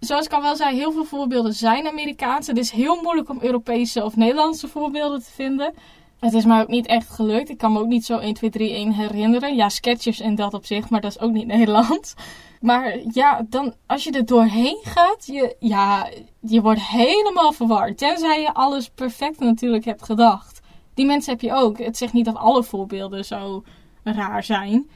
zoals 0.00 0.26
ik 0.26 0.32
al 0.32 0.42
wel 0.42 0.56
zei, 0.56 0.76
heel 0.76 0.92
veel 0.92 1.04
voorbeelden 1.04 1.52
zijn 1.52 1.86
Amerikaans. 1.86 2.46
Het 2.46 2.58
is 2.58 2.70
heel 2.70 3.02
moeilijk 3.02 3.28
om 3.28 3.38
Europese 3.40 4.04
of 4.04 4.16
Nederlandse 4.16 4.68
voorbeelden 4.68 5.22
te 5.22 5.30
vinden. 5.30 5.74
Het 6.20 6.34
is 6.34 6.44
mij 6.44 6.60
ook 6.60 6.68
niet 6.68 6.86
echt 6.86 7.10
gelukt. 7.10 7.48
Ik 7.48 7.58
kan 7.58 7.72
me 7.72 7.78
ook 7.78 7.86
niet 7.86 8.04
zo 8.04 8.18
1, 8.18 8.34
2, 8.34 8.50
3, 8.50 8.70
1 8.70 8.92
herinneren. 8.92 9.54
Ja, 9.56 9.68
sketches 9.68 10.20
en 10.20 10.34
dat 10.34 10.54
op 10.54 10.66
zich, 10.66 10.90
maar 10.90 11.00
dat 11.00 11.10
is 11.10 11.20
ook 11.20 11.32
niet 11.32 11.46
Nederlands. 11.56 12.14
Maar 12.60 12.98
ja, 13.12 13.46
dan, 13.48 13.74
als 13.86 14.04
je 14.04 14.10
er 14.10 14.26
doorheen 14.26 14.78
gaat, 14.82 15.26
je, 15.26 15.56
ja, 15.58 16.08
je 16.40 16.60
wordt 16.60 16.82
helemaal 16.82 17.52
verward. 17.52 17.98
Tenzij 17.98 18.40
je 18.40 18.54
alles 18.54 18.88
perfect 18.88 19.38
natuurlijk 19.38 19.84
hebt 19.84 20.02
gedacht. 20.02 20.55
Die 20.96 21.06
mensen 21.06 21.32
heb 21.32 21.40
je 21.40 21.52
ook. 21.52 21.78
Het 21.78 21.96
zegt 21.96 22.12
niet 22.12 22.24
dat 22.24 22.36
alle 22.36 22.62
voorbeelden 22.62 23.24
zo 23.24 23.64
raar 24.02 24.44
zijn. 24.44 24.90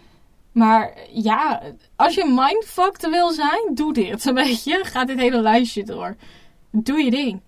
Maar 0.52 0.98
ja, 1.12 1.62
als 1.96 2.14
je 2.14 2.24
mindfucked 2.24 3.10
wil 3.10 3.30
zijn, 3.30 3.74
doe 3.74 3.92
dit. 3.92 4.24
Een 4.26 4.34
beetje. 4.34 4.80
Ga 4.82 5.04
dit 5.04 5.18
hele 5.18 5.40
lijstje 5.40 5.84
door. 5.84 6.16
Doe 6.70 7.02
je 7.04 7.10
ding. 7.10 7.40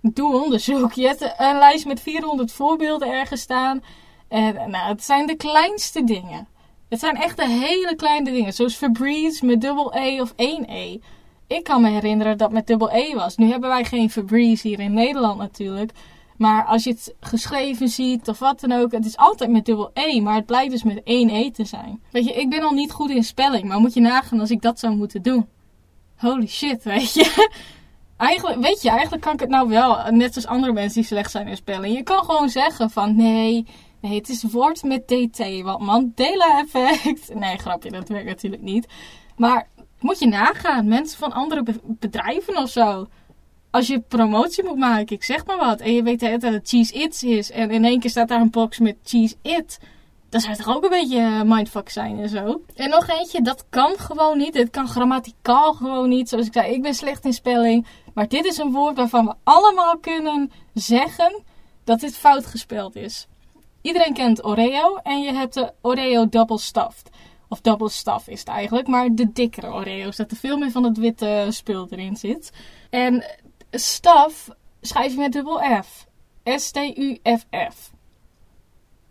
Doe 0.00 0.42
onderzoek. 0.42 0.92
Je 0.92 1.06
hebt 1.06 1.34
een 1.36 1.58
lijst 1.58 1.86
met 1.86 2.00
400 2.00 2.52
voorbeelden 2.52 3.08
ergens 3.08 3.40
staan. 3.40 3.82
En 4.28 4.54
nou, 4.54 4.88
het 4.88 5.04
zijn 5.04 5.26
de 5.26 5.36
kleinste 5.36 6.04
dingen. 6.04 6.48
Het 6.88 7.00
zijn 7.00 7.16
echt 7.16 7.36
de 7.36 7.48
hele 7.48 7.94
kleine 7.96 8.32
dingen. 8.32 8.52
Zoals 8.52 8.74
Febreze 8.74 9.46
met 9.46 9.60
dubbel 9.60 9.94
E 9.94 10.20
of 10.20 10.32
1E. 10.32 11.04
Ik 11.46 11.64
kan 11.64 11.82
me 11.82 11.88
herinneren 11.88 12.38
dat 12.38 12.52
met 12.52 12.66
dubbel 12.66 12.92
E 12.92 13.14
was. 13.14 13.36
Nu 13.36 13.50
hebben 13.50 13.68
wij 13.68 13.84
geen 13.84 14.10
Febreze 14.10 14.68
hier 14.68 14.80
in 14.80 14.92
Nederland 14.92 15.38
natuurlijk. 15.38 15.92
Maar 16.36 16.64
als 16.64 16.84
je 16.84 16.90
het 16.90 17.14
geschreven 17.20 17.88
ziet 17.88 18.28
of 18.28 18.38
wat 18.38 18.60
dan 18.60 18.72
ook, 18.72 18.92
het 18.92 19.06
is 19.06 19.16
altijd 19.16 19.50
met 19.50 19.64
dubbel 19.64 19.90
E, 19.94 20.20
maar 20.20 20.34
het 20.34 20.46
blijkt 20.46 20.70
dus 20.70 20.82
met 20.82 21.00
één 21.04 21.30
E 21.30 21.50
te 21.50 21.64
zijn. 21.64 22.02
Weet 22.10 22.24
je, 22.24 22.32
ik 22.32 22.50
ben 22.50 22.62
al 22.62 22.72
niet 22.72 22.92
goed 22.92 23.10
in 23.10 23.24
spelling, 23.24 23.64
maar 23.64 23.78
moet 23.78 23.94
je 23.94 24.00
nagaan 24.00 24.40
als 24.40 24.50
ik 24.50 24.62
dat 24.62 24.78
zou 24.78 24.96
moeten 24.96 25.22
doen. 25.22 25.48
Holy 26.16 26.46
shit, 26.46 26.84
weet 26.84 27.14
je. 27.14 27.48
Eigenlijk, 28.16 28.60
weet 28.60 28.82
je, 28.82 28.88
eigenlijk 28.90 29.22
kan 29.22 29.32
ik 29.32 29.40
het 29.40 29.48
nou 29.48 29.68
wel, 29.68 30.10
net 30.10 30.32
zoals 30.32 30.48
andere 30.48 30.72
mensen 30.72 31.00
die 31.00 31.08
slecht 31.08 31.30
zijn 31.30 31.48
in 31.48 31.56
spelling. 31.56 31.96
Je 31.96 32.02
kan 32.02 32.24
gewoon 32.24 32.48
zeggen 32.48 32.90
van 32.90 33.16
nee, 33.16 33.66
het 34.00 34.28
is 34.28 34.42
woord 34.42 34.82
met 34.82 35.08
DT, 35.08 35.62
wat 35.62 35.80
Mandela 35.80 36.58
effect. 36.58 37.34
Nee, 37.38 37.58
grapje, 37.58 37.90
dat 37.90 38.08
werkt 38.08 38.26
natuurlijk 38.26 38.62
niet. 38.62 38.86
Maar 39.36 39.68
moet 40.00 40.18
je 40.18 40.26
nagaan, 40.26 40.88
mensen 40.88 41.18
van 41.18 41.32
andere 41.32 41.64
bedrijven 41.82 42.56
of 42.56 42.68
zo 42.68 43.06
als 43.74 43.86
je 43.86 44.00
promotie 44.00 44.64
moet 44.64 44.78
maken, 44.78 45.16
ik 45.16 45.24
zeg 45.24 45.46
maar 45.46 45.56
wat, 45.56 45.80
en 45.80 45.92
je 45.92 46.02
weet 46.02 46.20
dat 46.20 46.42
het 46.42 46.68
Cheese 46.68 46.94
It 46.94 47.22
is, 47.22 47.50
en 47.50 47.70
in 47.70 47.84
één 47.84 48.00
keer 48.00 48.10
staat 48.10 48.28
daar 48.28 48.40
een 48.40 48.50
box 48.50 48.78
met 48.78 48.96
Cheese 49.04 49.34
It, 49.42 49.78
dan 50.28 50.40
zou 50.40 50.52
het 50.52 50.64
toch 50.64 50.76
ook 50.76 50.84
een 50.84 50.90
beetje 50.90 51.18
eh, 51.18 51.42
mindfuck 51.42 51.88
zijn 51.88 52.18
en 52.18 52.28
zo. 52.28 52.60
En 52.74 52.90
nog 52.90 53.08
eentje, 53.08 53.42
dat 53.42 53.64
kan 53.68 53.98
gewoon 53.98 54.38
niet. 54.38 54.54
Het 54.54 54.70
kan 54.70 54.88
grammaticaal 54.88 55.72
gewoon 55.72 56.08
niet. 56.08 56.28
Zoals 56.28 56.46
ik 56.46 56.52
zei, 56.52 56.72
ik 56.72 56.82
ben 56.82 56.94
slecht 56.94 57.24
in 57.24 57.32
spelling. 57.32 57.86
Maar 58.14 58.28
dit 58.28 58.44
is 58.44 58.58
een 58.58 58.72
woord 58.72 58.96
waarvan 58.96 59.24
we 59.24 59.34
allemaal 59.44 59.98
kunnen 59.98 60.50
zeggen 60.74 61.42
dat 61.84 62.00
dit 62.00 62.16
fout 62.16 62.46
gespeld 62.46 62.96
is. 62.96 63.26
Iedereen 63.80 64.14
kent 64.14 64.44
Oreo 64.44 64.96
en 65.02 65.20
je 65.20 65.32
hebt 65.32 65.54
de 65.54 65.72
Oreo 65.80 66.28
double 66.28 66.58
stuffed. 66.58 67.10
Of 67.48 67.60
double 67.60 67.90
is 68.26 68.38
het 68.38 68.48
eigenlijk, 68.48 68.86
maar 68.86 69.08
de 69.14 69.32
dikkere 69.32 69.72
Oreo's. 69.72 70.16
Dat 70.16 70.30
er 70.30 70.36
veel 70.36 70.58
meer 70.58 70.70
van 70.70 70.84
het 70.84 70.98
witte 70.98 71.46
spul 71.50 71.86
erin 71.90 72.16
zit. 72.16 72.52
En 72.90 73.24
Staf 73.74 74.48
schrijf 74.80 75.12
je 75.12 75.18
met 75.18 75.32
dubbel 75.32 75.60
F. 75.82 76.06
S-T-U-F-F. 76.44 77.92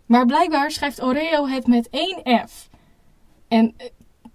Maar 0.06 0.26
blijkbaar 0.26 0.70
schrijft 0.70 1.02
Oreo 1.02 1.46
het 1.46 1.66
met 1.66 1.88
één 1.90 2.48
F. 2.48 2.68
En 3.48 3.74
eh, 3.76 3.86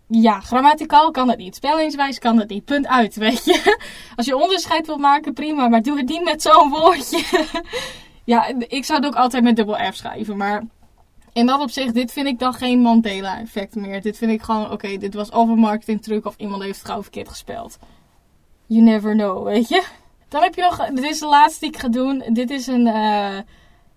ja, 0.07 0.39
grammaticaal 0.39 1.11
kan 1.11 1.29
het 1.29 1.37
niet. 1.37 1.55
Spellingswijs 1.55 2.19
kan 2.19 2.37
het 2.39 2.49
niet. 2.49 2.65
Punt 2.65 2.87
uit, 2.87 3.15
weet 3.15 3.45
je. 3.45 3.77
Als 4.15 4.25
je 4.25 4.37
onderscheid 4.37 4.87
wilt 4.87 4.99
maken, 4.99 5.33
prima. 5.33 5.67
Maar 5.67 5.81
doe 5.81 5.97
het 5.97 6.07
niet 6.07 6.23
met 6.23 6.41
zo'n 6.41 6.69
woordje. 6.69 7.23
ja, 8.23 8.47
ik 8.67 8.85
zou 8.85 8.99
het 8.99 9.07
ook 9.07 9.19
altijd 9.19 9.43
met 9.43 9.55
dubbel 9.55 9.91
F 9.91 9.95
schrijven. 9.95 10.37
Maar 10.37 10.63
in 11.33 11.45
dat 11.45 11.59
opzicht, 11.59 11.93
dit 11.93 12.11
vind 12.11 12.27
ik 12.27 12.39
dan 12.39 12.53
geen 12.53 12.79
Mandela-effect 12.79 13.75
meer. 13.75 14.01
Dit 14.01 14.17
vind 14.17 14.31
ik 14.31 14.41
gewoon, 14.41 14.71
oké, 14.71 14.97
dit 14.97 15.13
was 15.13 15.29
of 15.29 15.49
een 15.49 15.59
marketingtruc 15.59 16.25
of 16.25 16.35
iemand 16.37 16.63
heeft 16.63 16.77
het 16.77 16.85
gewoon 16.85 17.01
verkeerd 17.03 17.29
gespeld. 17.29 17.77
You 18.65 18.81
never 18.81 19.13
know, 19.13 19.43
weet 19.43 19.67
je. 19.67 19.83
Dan 20.29 20.41
heb 20.41 20.55
je 20.55 20.61
nog, 20.61 20.85
dit 20.87 21.03
is 21.03 21.19
de 21.19 21.27
laatste 21.27 21.59
die 21.59 21.69
ik 21.69 21.79
ga 21.79 21.87
doen. 21.87 22.23
Dit 22.27 22.49
is 22.49 22.67
een, 22.67 22.87
uh, 22.87 23.37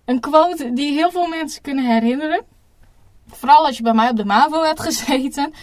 een 0.05 0.19
quote 0.19 0.73
die 0.73 0.91
heel 0.91 1.11
veel 1.11 1.27
mensen 1.27 1.61
kunnen 1.61 1.85
herinneren. 1.85 2.45
Vooral 3.27 3.65
als 3.65 3.77
je 3.77 3.83
bij 3.83 3.93
mij 3.93 4.09
op 4.09 4.15
de 4.15 4.25
MAVO 4.25 4.63
hebt 4.63 4.81
gezeten. 4.81 5.53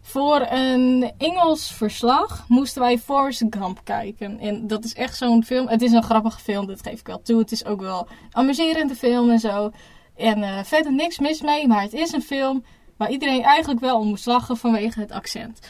Voor 0.00 0.46
een 0.50 1.12
Engels 1.18 1.72
verslag 1.72 2.44
moesten 2.48 2.82
wij 2.82 2.98
Forrest 2.98 3.44
Gump 3.50 3.80
kijken. 3.84 4.38
En 4.38 4.66
dat 4.66 4.84
is 4.84 4.94
echt 4.94 5.16
zo'n 5.16 5.44
film. 5.44 5.68
Het 5.68 5.82
is 5.82 5.92
een 5.92 6.02
grappige 6.02 6.40
film, 6.40 6.66
dat 6.66 6.82
geef 6.82 7.00
ik 7.00 7.06
wel 7.06 7.22
toe. 7.22 7.38
Het 7.38 7.52
is 7.52 7.64
ook 7.64 7.80
wel 7.80 7.98
een 7.98 8.36
amuserende 8.36 8.94
film 8.94 9.30
en 9.30 9.38
zo. 9.38 9.70
En 10.16 10.38
uh, 10.38 10.58
verder 10.64 10.92
niks 10.92 11.18
mis 11.18 11.40
mee, 11.40 11.66
maar 11.66 11.82
het 11.82 11.92
is 11.92 12.12
een 12.12 12.22
film 12.22 12.64
waar 12.96 13.10
iedereen 13.10 13.42
eigenlijk 13.42 13.80
wel 13.80 13.98
om 13.98 14.06
moest 14.06 14.26
lachen 14.26 14.56
vanwege 14.56 15.00
het 15.00 15.12
accent. 15.12 15.60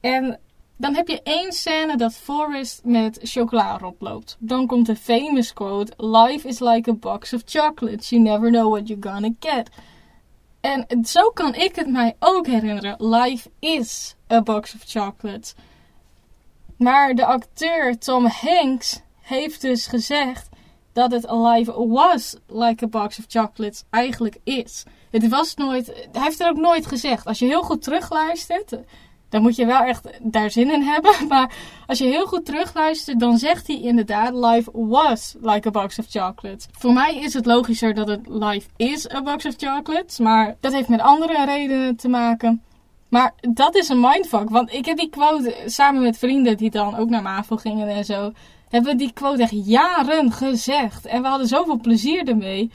En 0.00 0.38
dan 0.78 0.94
heb 0.94 1.08
je 1.08 1.22
één 1.22 1.52
scène 1.52 1.96
dat 1.96 2.14
Forrest 2.14 2.80
met 2.84 3.18
chocola 3.22 3.80
oploopt. 3.82 4.36
Dan 4.38 4.66
komt 4.66 4.86
de 4.86 4.96
famous 4.96 5.52
quote: 5.52 5.92
Life 5.96 6.48
is 6.48 6.60
like 6.60 6.90
a 6.90 6.94
box 6.94 7.32
of 7.32 7.42
chocolates. 7.44 8.08
You 8.08 8.22
never 8.22 8.50
know 8.50 8.70
what 8.70 8.88
you're 8.88 9.10
gonna 9.10 9.34
get. 9.40 9.70
En 10.60 11.04
zo 11.04 11.30
kan 11.30 11.54
ik 11.54 11.76
het 11.76 11.88
mij 11.88 12.16
ook 12.18 12.46
herinneren. 12.46 13.14
Life 13.14 13.50
is 13.58 14.14
a 14.32 14.42
box 14.42 14.74
of 14.74 14.80
chocolates. 14.86 15.54
Maar 16.76 17.14
de 17.14 17.24
acteur 17.24 17.98
Tom 17.98 18.26
Hanks 18.26 19.00
heeft 19.20 19.60
dus 19.60 19.86
gezegd 19.86 20.48
dat 20.92 21.12
het 21.12 21.30
Life 21.30 21.86
was 21.88 22.36
like 22.46 22.84
a 22.84 22.88
box 22.88 23.18
of 23.18 23.24
chocolates 23.28 23.84
eigenlijk 23.90 24.36
is. 24.44 24.84
Het 25.10 25.28
was 25.28 25.54
nooit, 25.54 25.86
hij 25.86 26.22
heeft 26.22 26.38
het 26.38 26.48
ook 26.48 26.56
nooit 26.56 26.86
gezegd. 26.86 27.26
Als 27.26 27.38
je 27.38 27.46
heel 27.46 27.62
goed 27.62 27.82
terugluistert, 27.82 28.78
dan 29.28 29.42
moet 29.42 29.56
je 29.56 29.66
wel 29.66 29.80
echt 29.80 30.08
daar 30.22 30.50
zin 30.50 30.72
in 30.72 30.82
hebben. 30.82 31.14
Maar 31.28 31.52
als 31.86 31.98
je 31.98 32.04
heel 32.04 32.26
goed 32.26 32.44
terugluistert, 32.44 33.20
dan 33.20 33.38
zegt 33.38 33.66
hij 33.66 33.80
inderdaad: 33.80 34.34
Life 34.34 34.70
was 34.72 35.34
like 35.40 35.68
a 35.68 35.70
box 35.70 35.98
of 35.98 36.06
chocolates. 36.08 36.66
Voor 36.72 36.92
mij 36.92 37.16
is 37.16 37.34
het 37.34 37.46
logischer 37.46 37.94
dat 37.94 38.08
het 38.08 38.28
life 38.28 38.68
is 38.76 39.10
a 39.10 39.22
box 39.22 39.46
of 39.46 39.54
chocolates. 39.56 40.18
Maar 40.18 40.56
dat 40.60 40.72
heeft 40.72 40.88
met 40.88 41.00
andere 41.00 41.44
redenen 41.44 41.96
te 41.96 42.08
maken. 42.08 42.62
Maar 43.08 43.34
dat 43.40 43.76
is 43.76 43.88
een 43.88 44.00
mindfuck. 44.00 44.50
Want 44.50 44.72
ik 44.72 44.84
heb 44.84 44.96
die 44.96 45.10
quote 45.10 45.56
samen 45.66 46.02
met 46.02 46.18
vrienden 46.18 46.56
die 46.56 46.70
dan 46.70 46.96
ook 46.96 47.08
naar 47.08 47.22
MAVO 47.22 47.56
gingen 47.56 47.88
en 47.88 48.04
zo. 48.04 48.32
Hebben 48.68 48.92
we 48.92 48.98
die 48.98 49.12
quote 49.12 49.42
echt 49.42 49.66
jaren 49.66 50.32
gezegd. 50.32 51.06
En 51.06 51.22
we 51.22 51.28
hadden 51.28 51.46
zoveel 51.46 51.78
plezier 51.78 52.28
ermee. 52.28 52.70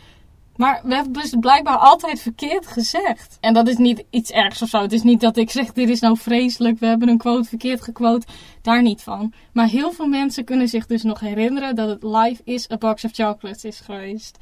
Maar 0.56 0.82
we 0.84 0.96
hebben 0.96 1.13
dus 1.13 1.36
blijkbaar 1.39 1.78
altijd 1.78 2.20
verkeerd 2.22 2.68
gezegd. 2.68 3.38
En 3.39 3.54
dat 3.54 3.68
is 3.68 3.78
niet 3.78 4.04
iets 4.10 4.32
ergs 4.32 4.62
of 4.62 4.70
zo. 4.70 4.82
Het 4.82 4.94
is 4.94 5.04
niet 5.04 5.22
dat 5.22 5.38
ik 5.38 5.50
zeg, 5.50 5.74
dit 5.74 5.89
is 5.89 6.00
nou 6.00 6.18
vreselijk, 6.18 6.80
we 6.80 6.86
hebben 6.86 7.10
een 7.10 7.18
quote 7.18 7.50
verkeerd 7.50 7.82
gequote. 7.82 8.28
Daar 8.62 8.82
niet 8.82 9.02
van. 9.02 9.34
Maar 9.54 9.68
heel 9.68 9.92
veel 9.92 10.08
mensen 10.08 10.44
kunnen 10.44 10.68
zich 10.68 10.86
dus 10.86 11.04
nog 11.04 11.20
herinneren 11.20 11.76
dat 11.76 11.89
het 11.89 12.04
life 12.04 12.42
is 12.44 12.72
a 12.72 12.78
box 12.78 13.04
of 13.04 13.12
chocolates 13.13 13.63
is 13.63 13.80
geweest. 13.80 14.38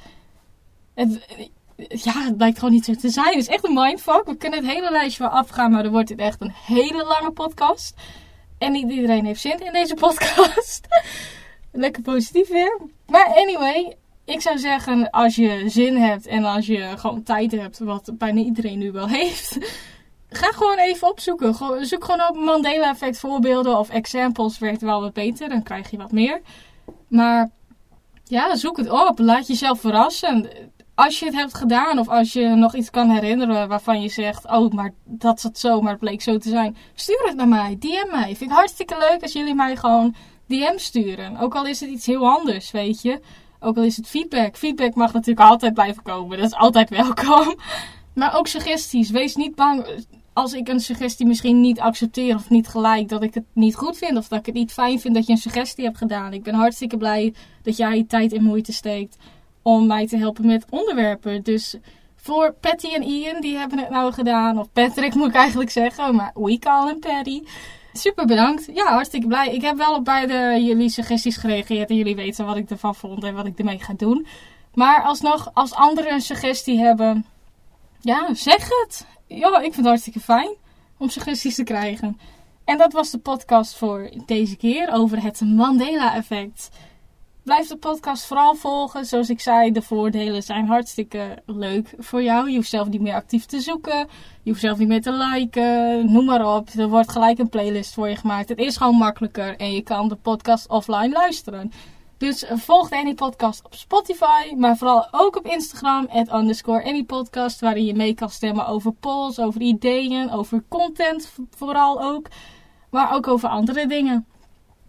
Het, 0.93 1.27
ja, 1.87 2.23
het 2.23 2.37
blijkt 2.37 2.59
gewoon 2.59 2.73
niet 2.73 2.85
zo 2.85 2.93
te 2.93 3.09
zijn. 3.09 3.27
Het 3.27 3.37
is 3.37 3.47
echt 3.47 3.67
een 3.67 3.73
mindfuck. 3.73 4.25
We 4.25 4.35
kunnen 4.35 4.59
het 4.59 4.73
hele 4.73 4.91
lijstje 4.91 5.23
wel 5.23 5.31
afgaan, 5.31 5.71
maar 5.71 5.83
dan 5.83 5.91
wordt 5.91 6.07
dit 6.07 6.19
echt 6.19 6.41
een 6.41 6.53
hele 6.65 7.03
lange 7.03 7.31
podcast. 7.31 7.93
En 8.57 8.71
niet 8.71 8.91
iedereen 8.91 9.25
heeft 9.25 9.41
zin 9.41 9.65
in 9.65 9.73
deze 9.73 9.93
podcast. 9.93 10.87
Lekker 11.71 12.01
positief 12.01 12.47
weer. 12.47 12.79
Maar 13.07 13.25
anyway, 13.25 13.95
ik 14.25 14.41
zou 14.41 14.57
zeggen, 14.57 15.09
als 15.09 15.35
je 15.35 15.63
zin 15.69 15.95
hebt 15.95 16.27
en 16.27 16.43
als 16.43 16.65
je 16.65 16.93
gewoon 16.97 17.23
tijd 17.23 17.51
hebt, 17.51 17.79
wat 17.79 18.11
bijna 18.13 18.41
iedereen 18.41 18.77
nu 18.77 18.91
wel 18.91 19.07
heeft, 19.19 19.57
ga 20.29 20.51
gewoon 20.51 20.77
even 20.77 21.09
opzoeken. 21.09 21.55
Zoek 21.85 22.03
gewoon 22.03 22.27
op 22.29 22.35
Mandela-effect 22.35 23.19
voorbeelden 23.19 23.77
of 23.77 23.89
examples, 23.89 24.59
werkt 24.59 24.81
wel 24.81 25.01
wat 25.01 25.13
beter, 25.13 25.49
dan 25.49 25.63
krijg 25.63 25.91
je 25.91 25.97
wat 25.97 26.11
meer. 26.11 26.41
Maar 27.07 27.49
ja, 28.23 28.55
zoek 28.55 28.77
het 28.77 28.89
op, 28.89 29.19
laat 29.19 29.47
jezelf 29.47 29.79
verrassen. 29.79 30.49
Als 30.95 31.19
je 31.19 31.25
het 31.25 31.35
hebt 31.35 31.53
gedaan 31.53 31.99
of 31.99 32.09
als 32.09 32.33
je 32.33 32.47
nog 32.47 32.75
iets 32.75 32.89
kan 32.89 33.09
herinneren 33.09 33.67
waarvan 33.67 34.01
je 34.01 34.09
zegt, 34.09 34.45
oh, 34.45 34.71
maar 34.71 34.93
dat 35.03 35.39
zat 35.39 35.59
zo, 35.59 35.81
maar 35.81 35.91
het 35.91 35.99
bleek 35.99 36.21
zo 36.21 36.37
te 36.37 36.49
zijn, 36.49 36.77
stuur 36.93 37.23
het 37.23 37.35
naar 37.35 37.47
mij, 37.47 37.77
DM 37.79 38.11
mij. 38.11 38.35
Vind 38.35 38.49
ik 38.49 38.55
hartstikke 38.55 38.97
leuk 38.97 39.21
als 39.21 39.33
jullie 39.33 39.55
mij 39.55 39.75
gewoon 39.75 40.15
DM 40.47 40.77
sturen. 40.77 41.37
Ook 41.37 41.55
al 41.55 41.65
is 41.65 41.79
het 41.79 41.89
iets 41.89 42.05
heel 42.05 42.29
anders, 42.29 42.71
weet 42.71 43.01
je. 43.01 43.19
Ook 43.63 43.77
al 43.77 43.83
is 43.83 43.97
het 43.97 44.07
feedback. 44.07 44.57
Feedback 44.57 44.95
mag 44.95 45.13
natuurlijk 45.13 45.49
altijd 45.49 45.73
blijven 45.73 46.03
komen. 46.03 46.37
Dat 46.37 46.47
is 46.47 46.55
altijd 46.55 46.89
welkom. 46.89 47.55
Maar 48.13 48.37
ook 48.37 48.47
suggesties. 48.47 49.09
Wees 49.09 49.35
niet 49.35 49.55
bang 49.55 49.85
als 50.33 50.53
ik 50.53 50.67
een 50.67 50.79
suggestie 50.79 51.25
misschien 51.25 51.61
niet 51.61 51.79
accepteer 51.79 52.35
of 52.35 52.49
niet 52.49 52.67
gelijk, 52.67 53.09
dat 53.09 53.23
ik 53.23 53.33
het 53.33 53.43
niet 53.53 53.75
goed 53.75 53.97
vind 53.97 54.17
of 54.17 54.27
dat 54.27 54.39
ik 54.39 54.45
het 54.45 54.55
niet 54.55 54.71
fijn 54.71 54.99
vind 54.99 55.15
dat 55.15 55.25
je 55.25 55.31
een 55.31 55.37
suggestie 55.37 55.85
hebt 55.85 55.97
gedaan. 55.97 56.33
Ik 56.33 56.43
ben 56.43 56.53
hartstikke 56.53 56.97
blij 56.97 57.33
dat 57.63 57.77
jij 57.77 58.05
tijd 58.07 58.33
en 58.33 58.43
moeite 58.43 58.73
steekt 58.73 59.17
om 59.61 59.87
mij 59.87 60.07
te 60.07 60.17
helpen 60.17 60.45
met 60.45 60.65
onderwerpen. 60.69 61.43
Dus 61.43 61.75
voor 62.15 62.55
Patty 62.59 62.87
en 62.87 63.03
Ian, 63.03 63.41
die 63.41 63.57
hebben 63.57 63.79
het 63.79 63.89
nou 63.89 64.13
gedaan. 64.13 64.59
Of 64.59 64.71
Patrick 64.73 65.13
moet 65.13 65.27
ik 65.27 65.35
eigenlijk 65.35 65.69
zeggen, 65.69 66.15
maar 66.15 66.31
we 66.33 66.59
call 66.59 66.87
hem 66.87 66.99
Patty. 66.99 67.41
Super 67.93 68.25
bedankt. 68.25 68.69
Ja, 68.73 68.85
hartstikke 68.85 69.27
blij. 69.27 69.53
Ik 69.53 69.61
heb 69.61 69.77
wel 69.77 69.95
op 69.95 70.05
beide 70.05 70.63
jullie 70.63 70.89
suggesties 70.89 71.37
gereageerd 71.37 71.89
en 71.89 71.95
jullie 71.95 72.15
weten 72.15 72.45
wat 72.45 72.57
ik 72.57 72.69
ervan 72.69 72.95
vond 72.95 73.23
en 73.23 73.35
wat 73.35 73.45
ik 73.45 73.59
ermee 73.59 73.79
ga 73.79 73.93
doen. 73.93 74.27
Maar 74.73 75.03
alsnog, 75.03 75.51
als 75.53 75.73
anderen 75.73 76.13
een 76.13 76.21
suggestie 76.21 76.79
hebben, 76.79 77.25
ja, 77.99 78.33
zeg 78.33 78.69
het. 78.69 79.05
Ja, 79.27 79.55
ik 79.55 79.61
vind 79.61 79.75
het 79.75 79.85
hartstikke 79.85 80.19
fijn 80.19 80.55
om 80.97 81.09
suggesties 81.09 81.55
te 81.55 81.63
krijgen. 81.63 82.19
En 82.65 82.77
dat 82.77 82.93
was 82.93 83.11
de 83.11 83.17
podcast 83.17 83.77
voor 83.77 84.09
deze 84.25 84.55
keer 84.55 84.91
over 84.91 85.23
het 85.23 85.41
Mandela-effect. 85.41 86.69
Blijf 87.43 87.67
de 87.67 87.77
podcast 87.77 88.25
vooral 88.25 88.55
volgen. 88.55 89.05
Zoals 89.05 89.29
ik 89.29 89.39
zei, 89.39 89.71
de 89.71 89.81
voordelen 89.81 90.43
zijn 90.43 90.67
hartstikke 90.67 91.37
leuk 91.45 91.93
voor 91.97 92.23
jou. 92.23 92.49
Je 92.49 92.55
hoeft 92.55 92.69
zelf 92.69 92.87
niet 92.87 93.01
meer 93.01 93.13
actief 93.13 93.45
te 93.45 93.59
zoeken. 93.59 94.07
Je 94.43 94.49
hoeft 94.49 94.61
zelf 94.61 94.77
niet 94.77 94.87
meer 94.87 95.01
te 95.01 95.11
liken. 95.11 96.11
Noem 96.11 96.25
maar 96.25 96.55
op. 96.55 96.69
Er 96.69 96.89
wordt 96.89 97.11
gelijk 97.11 97.39
een 97.39 97.49
playlist 97.49 97.93
voor 97.93 98.09
je 98.09 98.15
gemaakt. 98.15 98.49
Het 98.49 98.59
is 98.59 98.77
gewoon 98.77 98.95
makkelijker 98.95 99.57
en 99.57 99.71
je 99.71 99.81
kan 99.81 100.07
de 100.07 100.15
podcast 100.15 100.67
offline 100.67 101.09
luisteren. 101.09 101.71
Dus 102.17 102.45
volg 102.49 102.89
de 102.89 102.95
Annie 102.97 103.13
Podcast 103.13 103.65
op 103.65 103.75
Spotify, 103.75 104.53
maar 104.57 104.77
vooral 104.77 105.07
ook 105.11 105.35
op 105.35 105.45
Instagram, 105.45 106.07
at 106.09 106.33
underscore 106.33 106.83
Annie 106.83 107.05
Podcast, 107.05 107.59
waarin 107.59 107.85
je 107.85 107.95
mee 107.95 108.13
kan 108.13 108.29
stemmen 108.29 108.67
over 108.67 108.91
polls, 108.91 109.39
over 109.39 109.61
ideeën, 109.61 110.31
over 110.31 110.63
content 110.67 111.31
vooral 111.49 112.01
ook, 112.01 112.27
maar 112.89 113.15
ook 113.15 113.27
over 113.27 113.49
andere 113.49 113.87
dingen. 113.87 114.25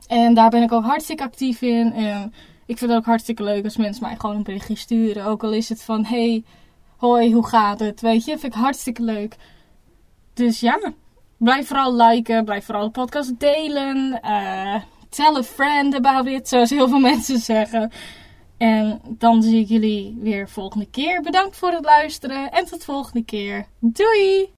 En 0.07 0.35
daar 0.35 0.51
ben 0.51 0.63
ik 0.63 0.73
ook 0.73 0.85
hartstikke 0.85 1.23
actief 1.23 1.63
in. 1.63 1.93
En 1.93 2.33
ik 2.67 2.79
vind 2.79 2.91
het 2.91 2.99
ook 2.99 3.07
hartstikke 3.07 3.43
leuk 3.43 3.65
als 3.65 3.77
mensen 3.77 4.03
mij 4.03 4.17
gewoon 4.17 4.37
een 4.37 4.43
berichtje 4.43 4.77
sturen. 4.77 5.25
Ook 5.25 5.43
al 5.43 5.53
is 5.53 5.69
het 5.69 5.83
van, 5.83 6.05
hey, 6.05 6.45
hoi, 6.97 7.33
hoe 7.33 7.47
gaat 7.47 7.81
het? 7.81 8.01
Weet 8.01 8.25
je, 8.25 8.39
vind 8.39 8.55
ik 8.55 8.61
hartstikke 8.61 9.03
leuk. 9.03 9.37
Dus 10.35 10.61
ja, 10.61 10.93
blijf 11.37 11.67
vooral 11.67 11.97
liken, 11.97 12.45
blijf 12.45 12.65
vooral 12.65 12.85
de 12.85 12.91
podcast 12.91 13.39
delen. 13.39 14.21
Uh, 14.25 14.75
tell 15.09 15.37
a 15.37 15.43
friend 15.43 15.95
about 15.95 16.27
it, 16.27 16.49
zoals 16.49 16.71
heel 16.71 16.89
veel 16.89 17.01
mensen 17.11 17.39
zeggen. 17.39 17.91
En 18.57 19.01
dan 19.09 19.43
zie 19.43 19.61
ik 19.61 19.69
jullie 19.69 20.19
weer 20.21 20.49
volgende 20.49 20.87
keer. 20.91 21.23
Bedankt 21.23 21.57
voor 21.57 21.71
het 21.71 21.85
luisteren 21.85 22.51
en 22.51 22.65
tot 22.65 22.85
volgende 22.85 23.25
keer. 23.25 23.67
Doei! 23.79 24.51